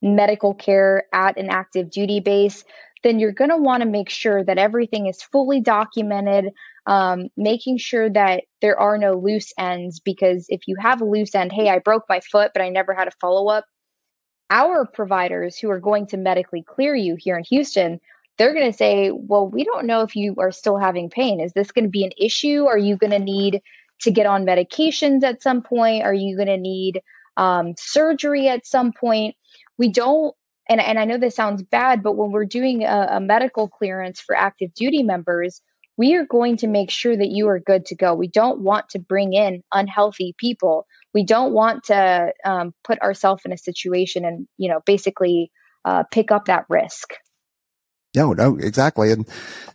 [0.03, 2.65] medical care at an active duty base,
[3.03, 6.53] then you're going to want to make sure that everything is fully documented,
[6.87, 10.01] um, making sure that there are no loose ends.
[10.01, 12.95] Because if you have a loose end, hey, I broke my foot, but I never
[12.95, 13.65] had a follow up,
[14.51, 18.01] our providers who are going to medically clear you here in Houston,
[18.37, 21.41] they're going to say, well, we don't know if you are still having pain.
[21.41, 22.67] Is this going to be an issue?
[22.67, 23.63] Are you going to need
[24.01, 26.03] to get on medications at some point?
[26.03, 27.01] Are you going to need
[27.37, 29.37] um, surgery at some point?
[29.79, 30.35] We don't
[30.69, 34.21] and, and I know this sounds bad, but when we're doing a, a medical clearance
[34.21, 35.61] for active duty members,
[35.97, 38.15] we are going to make sure that you are good to go.
[38.15, 40.87] We don't want to bring in unhealthy people.
[41.13, 45.53] We don't want to um, put ourselves in a situation and, you know, basically
[45.85, 47.15] uh, pick up that risk.
[48.17, 49.13] No, no, exactly.
[49.13, 49.29] And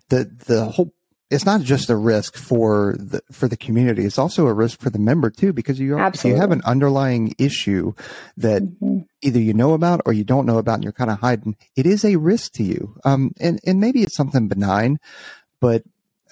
[0.09, 0.93] the, the whole
[1.29, 4.89] it's not just a risk for the for the community it's also a risk for
[4.89, 7.93] the member too because you you have an underlying issue
[8.37, 8.99] that mm-hmm.
[9.21, 11.85] either you know about or you don't know about and you're kind of hiding it
[11.85, 14.97] is a risk to you um and and maybe it's something benign
[15.61, 15.83] but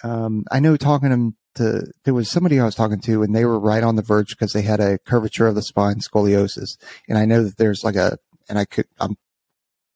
[0.03, 3.59] um i know talking to there was somebody i was talking to and they were
[3.59, 6.77] right on the verge because they had a curvature of the spine scoliosis
[7.07, 8.17] and i know that there's like a
[8.49, 9.17] and i could i'm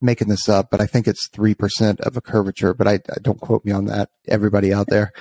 [0.01, 3.39] making this up, but I think it's 3% of a curvature, but I, I don't
[3.39, 4.09] quote me on that.
[4.27, 5.13] Everybody out there.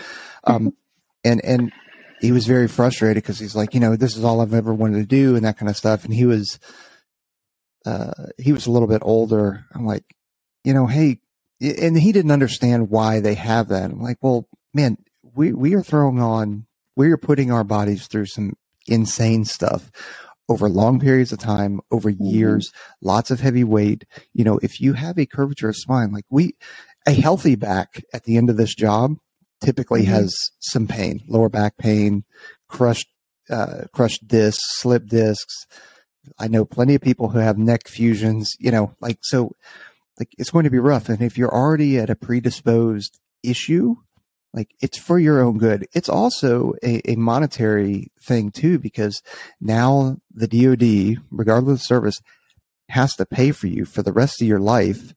[0.45, 0.75] Um,
[1.25, 1.73] and, and
[2.21, 4.99] he was very frustrated because he's like, you know, this is all I've ever wanted
[4.99, 6.05] to do and that kind of stuff.
[6.05, 6.59] And he was,
[7.85, 9.67] uh, he was a little bit older.
[9.75, 10.05] I'm like,
[10.65, 11.21] you know, Hey,
[11.61, 13.91] and he didn't understand why they have that.
[13.91, 16.67] I'm like, well, man, we, we are throwing on,
[16.97, 18.55] we are putting our bodies through some
[18.87, 19.91] insane stuff
[20.49, 22.25] over long periods of time, over mm-hmm.
[22.25, 24.05] years, lots of heavy weight.
[24.35, 26.57] You know, if you have a curvature of spine, like we,
[27.07, 29.15] a healthy back at the end of this job
[29.63, 30.13] typically mm-hmm.
[30.13, 32.25] has some pain, lower back pain,
[32.69, 33.09] crushed,
[33.49, 35.67] uh, crushed discs, slip discs.
[36.39, 39.53] I know plenty of people who have neck fusions, you know, like, so
[40.19, 41.09] like it's going to be rough.
[41.09, 43.97] And if you're already at a predisposed issue,
[44.53, 45.87] like it's for your own good.
[45.93, 49.23] It's also a, a, monetary thing too, because
[49.61, 52.21] now the DoD, regardless of service,
[52.89, 55.15] has to pay for you for the rest of your life,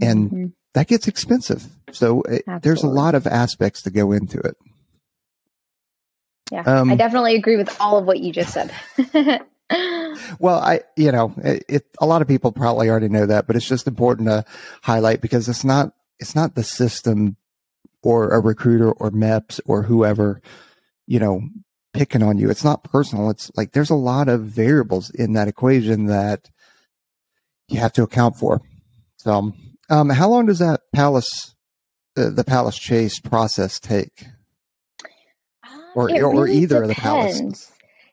[0.00, 0.46] and mm-hmm.
[0.74, 1.66] that gets expensive.
[1.90, 4.56] So it, eh, there's a lot of aspects to go into it.
[6.52, 8.72] Yeah, um, I definitely agree with all of what you just said.
[10.38, 13.56] well, I, you know, it, it, a lot of people probably already know that, but
[13.56, 14.44] it's just important to
[14.82, 17.36] highlight because it's not, it's not the system
[18.06, 20.40] or a recruiter or MEPS or whoever,
[21.08, 21.40] you know,
[21.92, 22.48] picking on you.
[22.48, 23.30] It's not personal.
[23.30, 26.48] It's like there's a lot of variables in that equation that
[27.68, 28.60] you have to account for.
[29.16, 29.52] So,
[29.90, 31.56] um, how long does that palace,
[32.16, 34.26] uh, the palace chase process take?
[35.96, 36.88] Or, really or either depends.
[36.88, 37.72] of the palaces?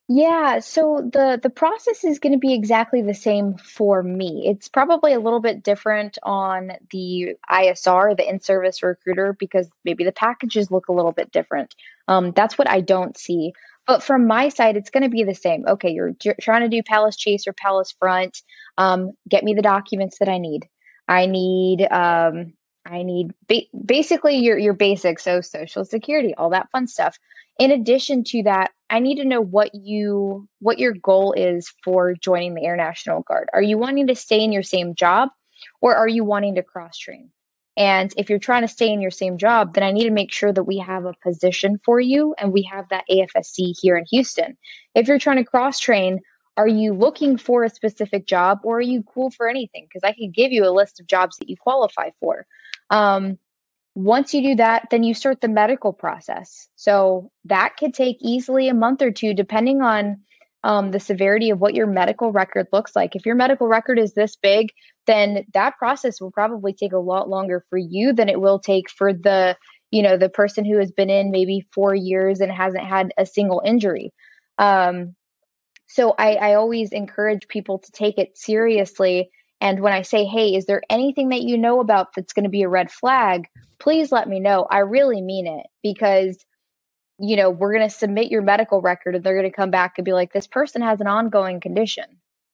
[0.10, 4.44] Yeah, so the the process is going to be exactly the same for me.
[4.48, 10.12] It's probably a little bit different on the ISR, the in-service recruiter, because maybe the
[10.12, 11.74] packages look a little bit different.
[12.08, 13.54] Um, that's what I don't see.
[13.88, 15.66] But from my side, it's going to be the same.
[15.68, 18.42] Okay, you're, you're trying to do Palace Chase or Palace Front.
[18.78, 20.68] Um, get me the documents that I need.
[21.08, 22.54] I need um,
[22.86, 27.18] I need ba- basically your your basics, so social security, all that fun stuff.
[27.60, 32.14] In addition to that, I need to know what you what your goal is for
[32.14, 33.50] joining the Air National Guard.
[33.54, 35.30] Are you wanting to stay in your same job
[35.82, 37.30] or are you wanting to cross train?
[37.76, 40.32] And if you're trying to stay in your same job, then I need to make
[40.32, 44.06] sure that we have a position for you and we have that AFSC here in
[44.12, 44.58] Houston.
[44.94, 46.20] If you're trying to cross train,
[46.56, 49.88] are you looking for a specific job or are you cool for anything?
[49.88, 52.46] Because I could give you a list of jobs that you qualify for.
[52.92, 53.40] Um,
[53.96, 56.68] once you do that, then you start the medical process.
[56.76, 60.22] So that could take easily a month or two, depending on
[60.64, 63.16] um, the severity of what your medical record looks like.
[63.16, 64.70] If your medical record is this big,
[65.06, 68.90] then that process will probably take a lot longer for you than it will take
[68.90, 69.58] for the
[69.92, 73.28] you know the person who has been in maybe four years and hasn't had a
[73.28, 74.12] single injury
[74.58, 75.16] um,
[75.88, 79.30] so I, I always encourage people to take it seriously
[79.64, 82.50] and when i say hey is there anything that you know about that's going to
[82.50, 83.48] be a red flag
[83.80, 86.38] please let me know i really mean it because
[87.20, 89.94] you know we're going to submit your medical record and they're going to come back
[89.98, 92.06] and be like this person has an ongoing condition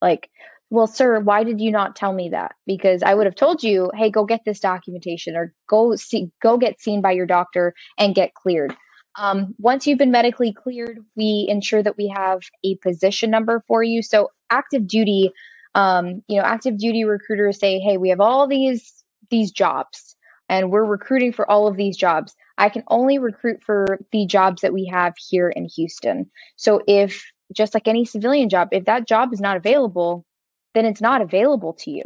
[0.02, 0.30] like
[0.72, 2.54] well, sir, why did you not tell me that?
[2.68, 6.58] Because I would have told you, hey, go get this documentation or go see, go
[6.58, 8.76] get seen by your doctor and get cleared.
[9.18, 13.82] Um, once you've been medically cleared, we ensure that we have a position number for
[13.82, 14.04] you.
[14.04, 15.32] So active duty,
[15.76, 20.16] um, you know, active duty recruiters say, hey, we have all these these jobs
[20.50, 22.36] and we're recruiting for all of these jobs.
[22.58, 26.30] I can only recruit for the jobs that we have here in Houston.
[26.56, 27.24] So if
[27.56, 30.26] just like any civilian job, if that job is not available,
[30.74, 32.04] then it's not available to you.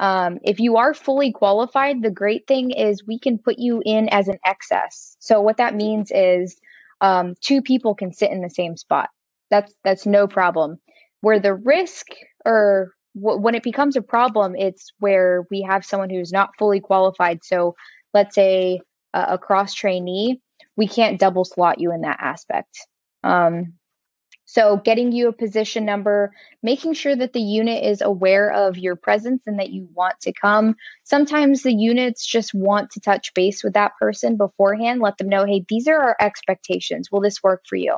[0.00, 4.08] Um, if you are fully qualified, the great thing is we can put you in
[4.08, 5.16] as an excess.
[5.20, 6.56] So what that means is
[7.00, 9.08] um, two people can sit in the same spot.
[9.50, 10.78] That's that's no problem.
[11.20, 12.06] Where the risk
[12.44, 16.80] or w- when it becomes a problem, it's where we have someone who's not fully
[16.80, 17.44] qualified.
[17.44, 17.74] So
[18.12, 18.80] let's say
[19.12, 20.40] a, a cross trainee,
[20.76, 22.78] we can't double slot you in that aspect.
[23.22, 23.74] Um,
[24.46, 28.94] so, getting you a position number, making sure that the unit is aware of your
[28.94, 30.76] presence and that you want to come.
[31.04, 35.46] Sometimes the units just want to touch base with that person beforehand, let them know,
[35.46, 37.10] hey, these are our expectations.
[37.10, 37.96] Will this work for you?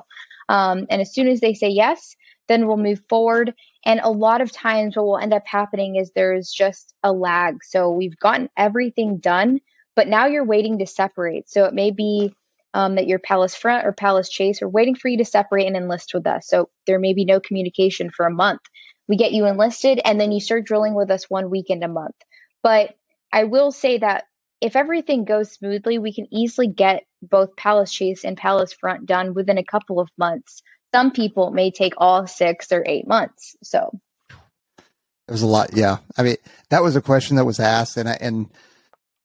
[0.48, 2.14] Um, and as soon as they say yes,
[2.48, 3.54] then we'll move forward.
[3.84, 7.64] And a lot of times, what will end up happening is there's just a lag.
[7.64, 9.60] So, we've gotten everything done,
[9.94, 11.48] but now you're waiting to separate.
[11.48, 12.34] So, it may be
[12.76, 15.76] um, that your Palace Front or Palace Chase are waiting for you to separate and
[15.76, 16.46] enlist with us.
[16.46, 18.60] So there may be no communication for a month.
[19.08, 22.16] We get you enlisted and then you start drilling with us one weekend a month.
[22.62, 22.94] But
[23.32, 24.24] I will say that
[24.60, 29.32] if everything goes smoothly, we can easily get both Palace Chase and Palace Front done
[29.32, 30.62] within a couple of months.
[30.96, 33.54] Some people may take all six or eight months.
[33.62, 35.70] So it was a lot.
[35.74, 35.98] Yeah.
[36.16, 36.36] I mean,
[36.70, 38.48] that was a question that was asked and I, and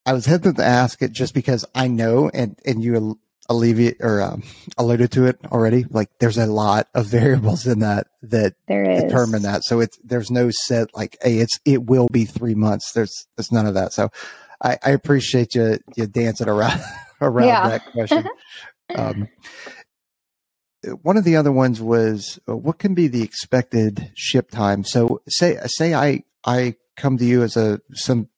[0.06, 3.18] I was hesitant to ask it just because I know, and, and you
[3.50, 4.44] alleviate or um,
[4.78, 5.86] alluded to it already.
[5.90, 9.64] Like there's a lot of variables in that that determine that.
[9.64, 12.92] So it's there's no set like, hey, it's it will be three months.
[12.94, 13.94] There's there's none of that.
[13.94, 14.10] So
[14.62, 16.82] I, I appreciate you you dancing around
[17.22, 17.70] around yeah.
[17.70, 18.28] that question.
[18.96, 19.28] um,
[21.02, 24.84] one of the other ones was uh, what can be the expected ship time.
[24.84, 28.30] So say say I I come to you as a some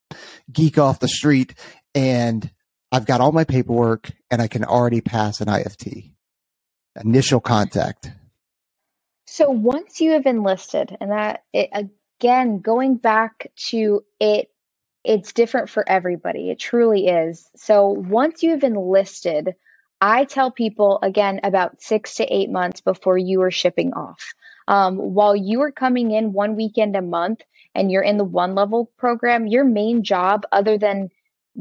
[0.52, 1.54] geek off the street
[1.94, 2.50] and
[2.92, 6.12] I've got all my paperwork and I can already pass an IFT.
[7.02, 8.10] Initial contact.
[9.26, 14.48] So once you have enlisted, and that it, again, going back to it,
[15.02, 16.50] it's different for everybody.
[16.50, 17.50] It truly is.
[17.56, 19.56] So once you have enlisted,
[20.06, 24.34] I tell people again about six to eight months before you are shipping off.
[24.68, 27.40] Um, while you are coming in one weekend a month
[27.74, 31.08] and you're in the one level program, your main job, other than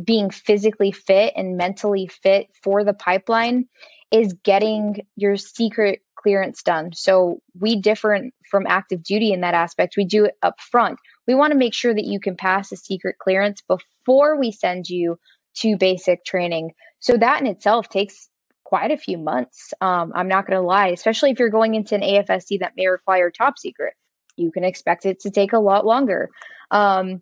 [0.04, 3.70] being physically fit and mentally fit for the pipeline
[4.12, 6.92] is getting your secret clearance done.
[6.92, 9.96] So we differ from active duty in that aspect.
[9.96, 11.00] We do it up front.
[11.30, 14.90] We want to make sure that you can pass a secret clearance before we send
[14.90, 15.18] you
[15.60, 16.72] to basic training.
[17.00, 18.28] So that in itself takes
[18.74, 19.72] quite a few months.
[19.82, 22.88] Um, I'm not going to lie, especially if you're going into an AFSC that may
[22.88, 23.94] require top secret.
[24.36, 26.32] You can expect it to take a lot longer.
[26.72, 27.22] Um,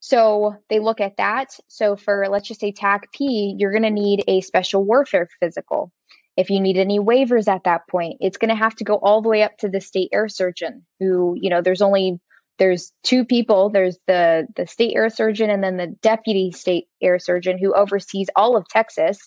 [0.00, 1.56] so they look at that.
[1.68, 5.90] So for let's just say TACP, you're going to need a special warfare physical.
[6.36, 9.22] If you need any waivers at that point, it's going to have to go all
[9.22, 12.20] the way up to the state air surgeon who, you know, there's only
[12.60, 17.18] there's two people, there's the the state air surgeon and then the deputy state air
[17.18, 19.18] surgeon who oversees all of Texas.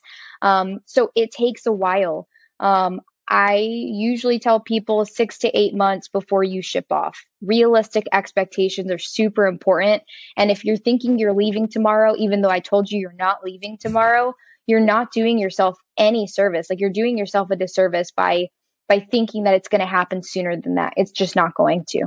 [0.43, 2.27] Um, so it takes a while.
[2.59, 7.25] Um, I usually tell people six to eight months before you ship off.
[7.41, 10.03] Realistic expectations are super important.
[10.37, 13.79] And if you're thinking you're leaving tomorrow, even though I told you you're not leaving
[13.79, 14.35] tomorrow,
[14.67, 16.69] you're not doing yourself any service.
[16.69, 18.49] Like you're doing yourself a disservice by
[18.87, 20.93] by thinking that it's going to happen sooner than that.
[20.97, 22.05] It's just not going to.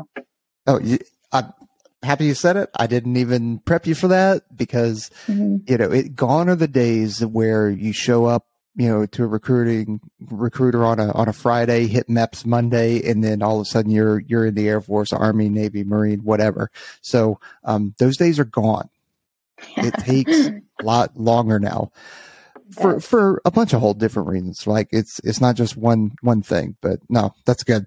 [0.68, 0.80] Oh,
[1.36, 1.52] I'm
[2.02, 2.70] happy you said it.
[2.74, 5.58] I didn't even prep you for that because mm-hmm.
[5.66, 6.14] you know it.
[6.14, 11.00] Gone are the days where you show up you know, to a recruiting recruiter on
[11.00, 14.46] a on a Friday, hit MEPS Monday, and then all of a sudden you're you're
[14.46, 16.70] in the Air Force, Army, Navy, Marine, whatever.
[17.00, 18.90] So um, those days are gone.
[19.78, 21.90] It takes a lot longer now
[22.70, 24.66] for for a bunch of whole different reasons.
[24.66, 27.86] Like it's it's not just one one thing, but no, that's good.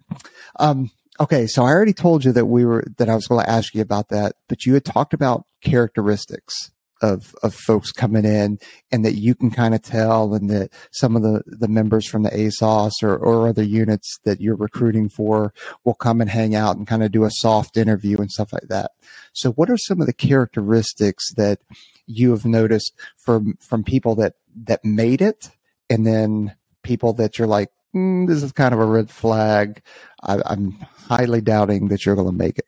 [0.60, 0.90] Um,
[1.20, 3.74] okay, so I already told you that we were that I was going to ask
[3.74, 8.60] you about that, but you had talked about characteristics of of folks coming in
[8.92, 12.24] and that you can kind of tell and that some of the the members from
[12.24, 15.54] the ASOS or, or other units that you're recruiting for
[15.86, 18.68] will come and hang out and kind of do a soft interview and stuff like
[18.70, 18.92] that.
[19.34, 21.60] So what are some of the characteristics that
[22.06, 24.34] you have noticed from from people that
[24.66, 25.52] that made it
[25.90, 29.82] and then people that you're like mm, this is kind of a red flag
[30.24, 30.72] I, i'm
[31.08, 32.66] highly doubting that you're going to make it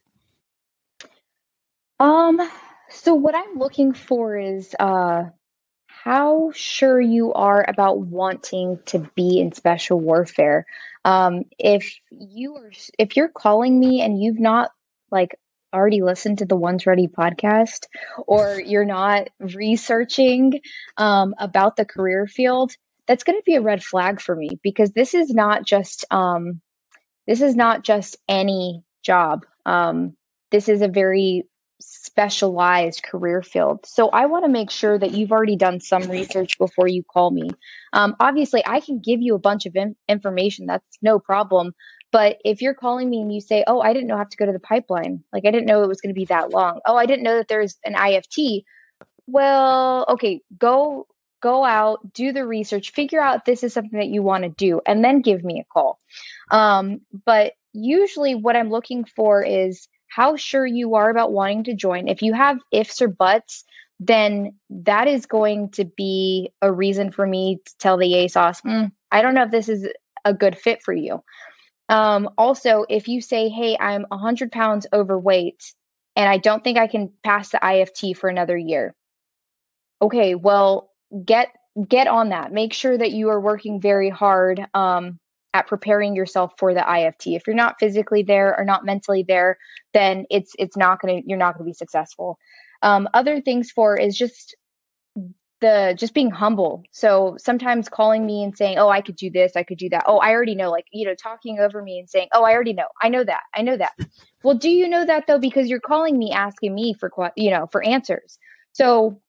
[1.99, 2.39] um
[2.91, 5.23] so what I'm looking for is uh,
[5.87, 10.65] how sure you are about wanting to be in special warfare.
[11.05, 14.71] Um, if you are, if you're calling me and you've not
[15.09, 15.37] like
[15.73, 17.85] already listened to the Ones Ready podcast,
[18.27, 20.59] or you're not researching
[20.97, 22.75] um, about the career field,
[23.11, 26.61] that's going to be a red flag for me because this is not just um,
[27.27, 29.45] this is not just any job.
[29.65, 30.15] Um,
[30.49, 31.43] this is a very
[31.81, 33.85] specialized career field.
[33.85, 37.31] So I want to make sure that you've already done some research before you call
[37.31, 37.49] me.
[37.91, 40.65] Um, obviously, I can give you a bunch of in- information.
[40.65, 41.73] That's no problem.
[42.13, 44.37] But if you're calling me and you say, "Oh, I didn't know I have to
[44.37, 45.25] go to the pipeline.
[45.33, 46.79] Like I didn't know it was going to be that long.
[46.85, 48.63] Oh, I didn't know that there's an IFT."
[49.27, 51.07] Well, okay, go
[51.41, 54.81] go out, do the research, figure out this is something that you want to do,
[54.85, 55.99] and then give me a call.
[56.49, 61.73] Um, but usually, what I'm looking for is how sure you are about wanting to
[61.73, 62.07] join.
[62.07, 63.63] If you have ifs or buts,
[63.99, 68.91] then that is going to be a reason for me to tell the ASOS, mm,
[69.11, 69.87] I don't know if this is
[70.25, 71.23] a good fit for you.
[71.87, 75.73] Um, also, if you say, hey, I'm 100 pounds overweight
[76.15, 78.95] and I don't think I can pass the IFT for another year.
[80.01, 80.90] Okay, well,
[81.25, 81.49] get
[81.87, 82.51] get on that.
[82.51, 85.19] Make sure that you are working very hard um,
[85.53, 87.35] at preparing yourself for the IFT.
[87.35, 89.57] If you're not physically there or not mentally there,
[89.93, 92.37] then it's it's not gonna you're not gonna be successful.
[92.81, 94.55] Um, other things for is just
[95.61, 96.83] the just being humble.
[96.91, 100.03] So sometimes calling me and saying, "Oh, I could do this, I could do that."
[100.07, 100.71] Oh, I already know.
[100.71, 102.87] Like you know, talking over me and saying, "Oh, I already know.
[103.01, 103.41] I know that.
[103.55, 103.93] I know that."
[104.43, 105.39] Well, do you know that though?
[105.39, 108.39] Because you're calling me asking me for you know for answers.
[108.73, 109.21] So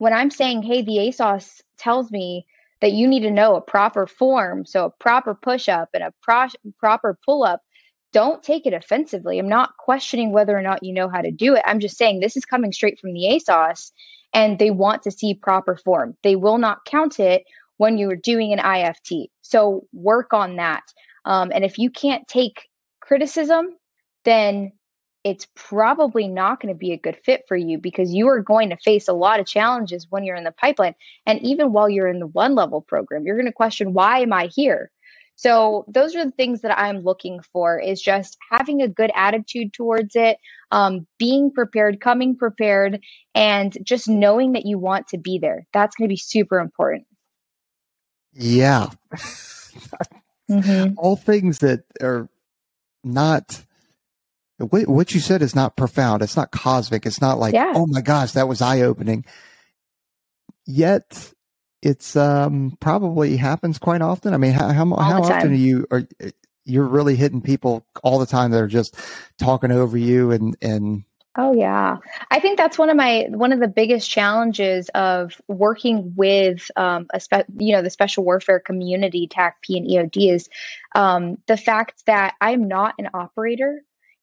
[0.00, 2.46] when I'm saying, "Hey, the ASOS tells me
[2.80, 6.14] that you need to know a proper form, so a proper push up and a
[6.22, 6.48] pro-
[6.78, 7.60] proper pull up.
[8.14, 9.38] Don't take it offensively.
[9.38, 11.62] I'm not questioning whether or not you know how to do it.
[11.66, 13.92] I'm just saying this is coming straight from the ASOS
[14.32, 16.16] and they want to see proper form.
[16.22, 17.44] They will not count it
[17.76, 19.26] when you are doing an IFT.
[19.42, 20.82] So work on that.
[21.26, 22.68] Um, and if you can't take
[23.00, 23.68] criticism,
[24.24, 24.72] then
[25.22, 28.70] it's probably not going to be a good fit for you because you are going
[28.70, 30.94] to face a lot of challenges when you're in the pipeline.
[31.26, 34.32] And even while you're in the one level program, you're going to question, why am
[34.32, 34.90] I here?
[35.36, 39.72] So those are the things that I'm looking for is just having a good attitude
[39.72, 40.36] towards it,
[40.70, 43.00] um, being prepared, coming prepared,
[43.34, 45.66] and just knowing that you want to be there.
[45.72, 47.06] That's going to be super important.
[48.32, 48.88] Yeah.
[50.50, 50.94] mm-hmm.
[50.98, 52.28] All things that are
[53.02, 53.64] not
[54.60, 56.22] what, what you said is not profound.
[56.22, 57.06] It's not cosmic.
[57.06, 57.72] It's not like, yeah.
[57.74, 59.24] oh my gosh, that was eye opening.
[60.66, 61.32] Yet
[61.82, 64.34] it's um, probably happens quite often.
[64.34, 66.02] I mean, how, how, how often are you are
[66.64, 68.94] you're really hitting people all the time that are just
[69.38, 71.04] talking over you and and
[71.36, 71.98] Oh yeah,
[72.28, 77.06] I think that's one of my one of the biggest challenges of working with um,
[77.14, 80.48] a spe- you know the special warfare community, TACP and EOD is
[80.94, 83.80] um, the fact that I'm not an operator.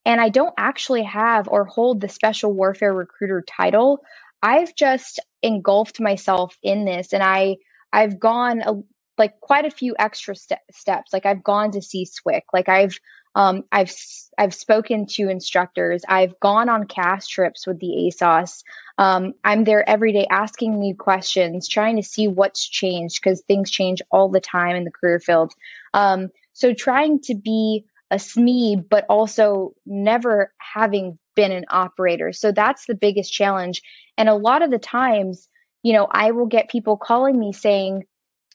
[0.08, 4.00] And I don't actually have or hold the special warfare recruiter title.
[4.42, 7.58] I've just engulfed myself in this and I
[7.92, 8.74] I've gone a,
[9.18, 11.12] like quite a few extra ste- steps.
[11.14, 12.42] Like I've gone to see SWIC.
[12.54, 12.98] Like I've
[13.36, 13.92] um, I've
[14.38, 16.04] I've spoken to instructors.
[16.08, 18.64] I've gone on CAS trips with the ASOS.
[18.98, 23.70] Um, I'm there every day asking new questions, trying to see what's changed because things
[23.72, 25.54] change all the time in the career field.
[25.94, 32.32] Um, So trying to be a SME, but also never having been an operator.
[32.32, 33.82] So that's the biggest challenge.
[34.16, 35.48] And a lot of the times,
[35.82, 38.04] you know, I will get people calling me saying,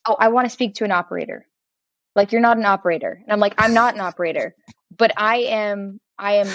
[0.06, 1.48] Oh, I want to speak to an operator.
[2.14, 3.20] Like, you're not an operator.
[3.24, 4.54] And I'm like, I'm not an operator,
[4.96, 6.48] but I am, I am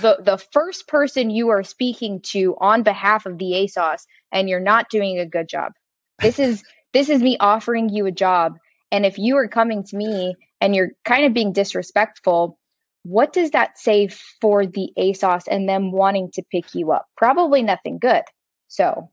[0.00, 4.60] the, the first person you are speaking to on behalf of the ASOS, and you're
[4.60, 5.72] not doing a good job.
[6.20, 6.62] This is,
[6.92, 8.58] this is me offering you a job.
[8.90, 12.58] And if you are coming to me and you're kind of being disrespectful,
[13.02, 14.08] what does that say
[14.40, 17.06] for the ASOS and them wanting to pick you up?
[17.16, 18.22] Probably nothing good.
[18.68, 19.10] So,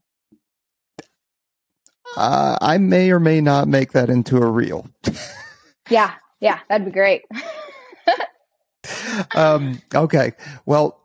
[2.18, 4.88] uh, I may or may not make that into a reel.
[5.90, 7.24] yeah, yeah, that'd be great.
[9.36, 10.34] um, okay,
[10.66, 11.00] well,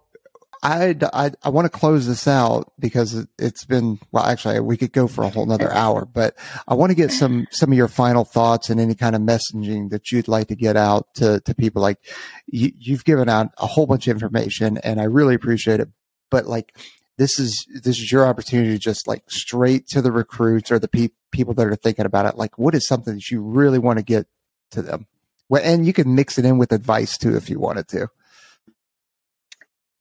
[0.62, 4.76] I, I, I want to close this out because it, has been, well, actually we
[4.76, 6.36] could go for a whole nother hour, but
[6.68, 9.88] I want to get some, some of your final thoughts and any kind of messaging
[9.90, 11.80] that you'd like to get out to, to people.
[11.80, 11.98] Like
[12.46, 15.88] you, you've given out a whole bunch of information and I really appreciate it.
[16.30, 16.76] But like,
[17.16, 20.88] this is, this is your opportunity to just like straight to the recruits or the
[20.88, 22.36] pe- people that are thinking about it.
[22.36, 24.26] Like, what is something that you really want to get
[24.72, 25.06] to them?
[25.48, 28.08] Well, and you can mix it in with advice too if you wanted to.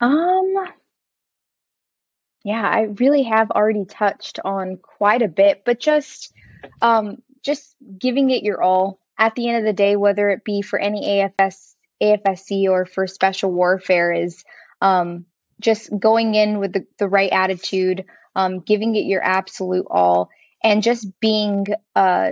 [0.01, 0.53] Um,
[2.43, 6.33] yeah, I really have already touched on quite a bit, but just
[6.81, 8.99] um, just giving it your all.
[9.17, 11.01] At the end of the day, whether it be for any
[11.39, 14.45] AFS, AFSC or for special warfare, is
[14.81, 15.25] um,
[15.59, 20.29] just going in with the, the right attitude, um, giving it your absolute all,
[20.63, 22.29] and just being uh,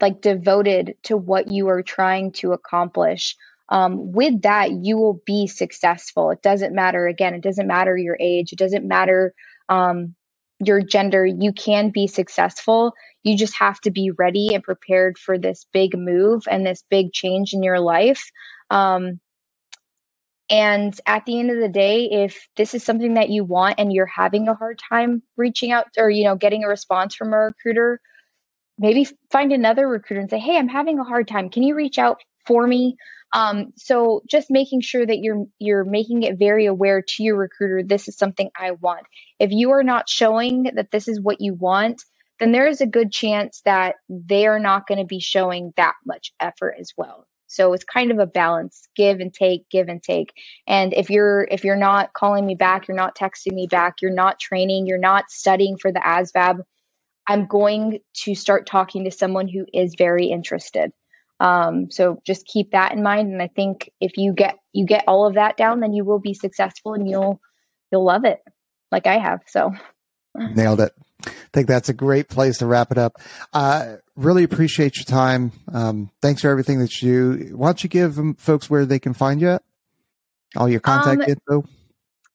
[0.00, 3.36] like devoted to what you are trying to accomplish
[3.70, 6.30] um, with that, you will be successful.
[6.30, 9.32] It doesn't matter, again, it doesn't matter your age, it doesn't matter
[9.68, 10.14] um,
[10.58, 11.24] your gender.
[11.24, 12.92] You can be successful.
[13.22, 17.12] You just have to be ready and prepared for this big move and this big
[17.12, 18.30] change in your life.
[18.70, 19.20] Um,
[20.50, 23.92] and at the end of the day, if this is something that you want and
[23.92, 27.36] you're having a hard time reaching out or, you know, getting a response from a
[27.36, 28.00] recruiter,
[28.76, 31.50] maybe find another recruiter and say, Hey, I'm having a hard time.
[31.50, 32.96] Can you reach out for me?
[33.32, 37.82] Um, so just making sure that you're you're making it very aware to your recruiter.
[37.86, 39.06] This is something I want.
[39.40, 42.02] If you are not showing that this is what you want,
[42.40, 45.94] then there is a good chance that they are not going to be showing that
[46.06, 47.26] much effort as well.
[47.48, 50.32] So it's kind of a balance, give and take, give and take.
[50.68, 54.12] And if you're if you're not calling me back, you're not texting me back, you're
[54.14, 56.60] not training, you're not studying for the ASVAB,
[57.26, 60.92] I'm going to start talking to someone who is very interested.
[61.40, 63.32] Um, so just keep that in mind.
[63.32, 66.20] And I think if you get you get all of that down, then you will
[66.20, 67.40] be successful and you'll
[67.90, 68.38] you'll love it,
[68.92, 69.40] like I have.
[69.46, 69.72] So
[70.34, 70.92] nailed it.
[71.26, 73.20] I think that's a great place to wrap it up.
[73.52, 75.52] Uh, really appreciate your time.
[75.72, 77.56] Um, thanks for everything that you do.
[77.56, 79.58] Why don't you give folks where they can find you?
[80.56, 81.68] All your contact um, info.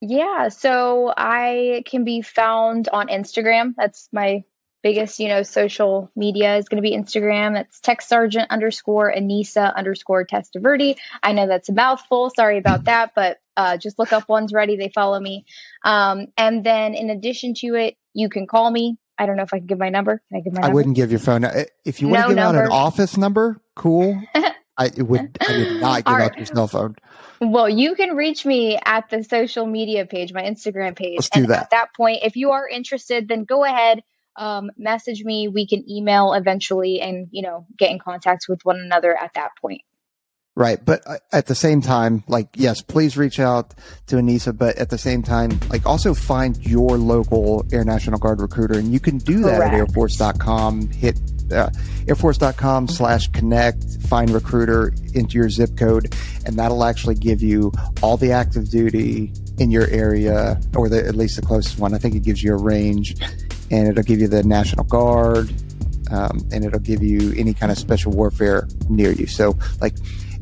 [0.02, 3.74] Yeah, so I can be found on Instagram.
[3.76, 4.44] That's my
[4.86, 7.60] biggest, you know, social media is going to be Instagram.
[7.60, 10.96] It's Tech Sergeant underscore Anissa underscore Testaverde.
[11.24, 12.30] I know that's a mouthful.
[12.30, 14.78] Sorry about that, but uh, just look up Once Ready.
[14.78, 15.46] They follow me.
[15.84, 19.00] Um, and then in addition to it, you can call me.
[19.18, 20.22] I don't know if I can give my number.
[20.30, 20.76] Can I give my number?
[20.76, 21.46] Wouldn't give your phone.
[21.84, 22.62] If you want no to give number.
[22.62, 24.22] out an office number, cool.
[24.78, 25.36] I would.
[25.42, 26.96] I would not give out your cell phone.
[27.42, 31.16] Well, you can reach me at the social media page, my Instagram page.
[31.18, 31.64] Let's do and that.
[31.64, 34.04] At that point, if you are interested, then go ahead
[34.38, 35.48] um, message me.
[35.48, 39.52] We can email eventually and, you know, get in contact with one another at that
[39.62, 39.82] point.
[40.58, 40.84] Right.
[40.84, 43.74] But uh, at the same time, like, yes, please reach out
[44.08, 48.40] to Anissa, but at the same time, like, also find your local Air National Guard
[48.40, 48.80] recruiter.
[48.80, 49.74] And you can do that Correct.
[49.74, 50.92] at airforce.com.
[50.92, 51.20] Hit
[51.52, 51.70] uh,
[52.06, 56.16] airforce.com slash connect, find recruiter into your zip code,
[56.46, 57.72] and that'll actually give you
[58.02, 61.94] all the active duty in your area, or the, at least the closest one.
[61.94, 63.16] I think it gives you a range
[63.72, 65.54] and it'll give you the National Guard,
[66.12, 69.28] um, and it'll give you any kind of special warfare near you.
[69.28, 69.96] So, like,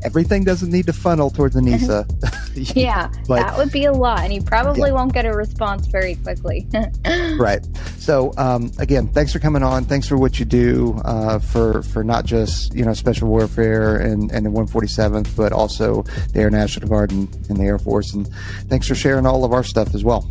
[0.04, 2.06] everything doesn't need to funnel towards Anissa.
[2.76, 4.94] yeah, but, that would be a lot, and you probably yeah.
[4.94, 6.68] won't get a response very quickly.
[7.36, 7.66] right.
[7.98, 9.84] So, um, again, thanks for coming on.
[9.84, 14.30] Thanks for what you do uh, for for not just you know special warfare and
[14.30, 16.02] and the 147th, but also
[16.32, 18.12] the Air National Guard and, and the Air Force.
[18.12, 18.28] And
[18.68, 20.30] thanks for sharing all of our stuff as well.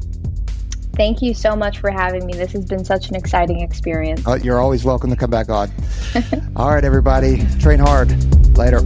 [0.95, 2.33] Thank you so much for having me.
[2.33, 4.25] This has been such an exciting experience.
[4.27, 5.71] Uh, you're always welcome to come back on.
[6.55, 8.11] All right, everybody, train hard.
[8.55, 8.81] Later.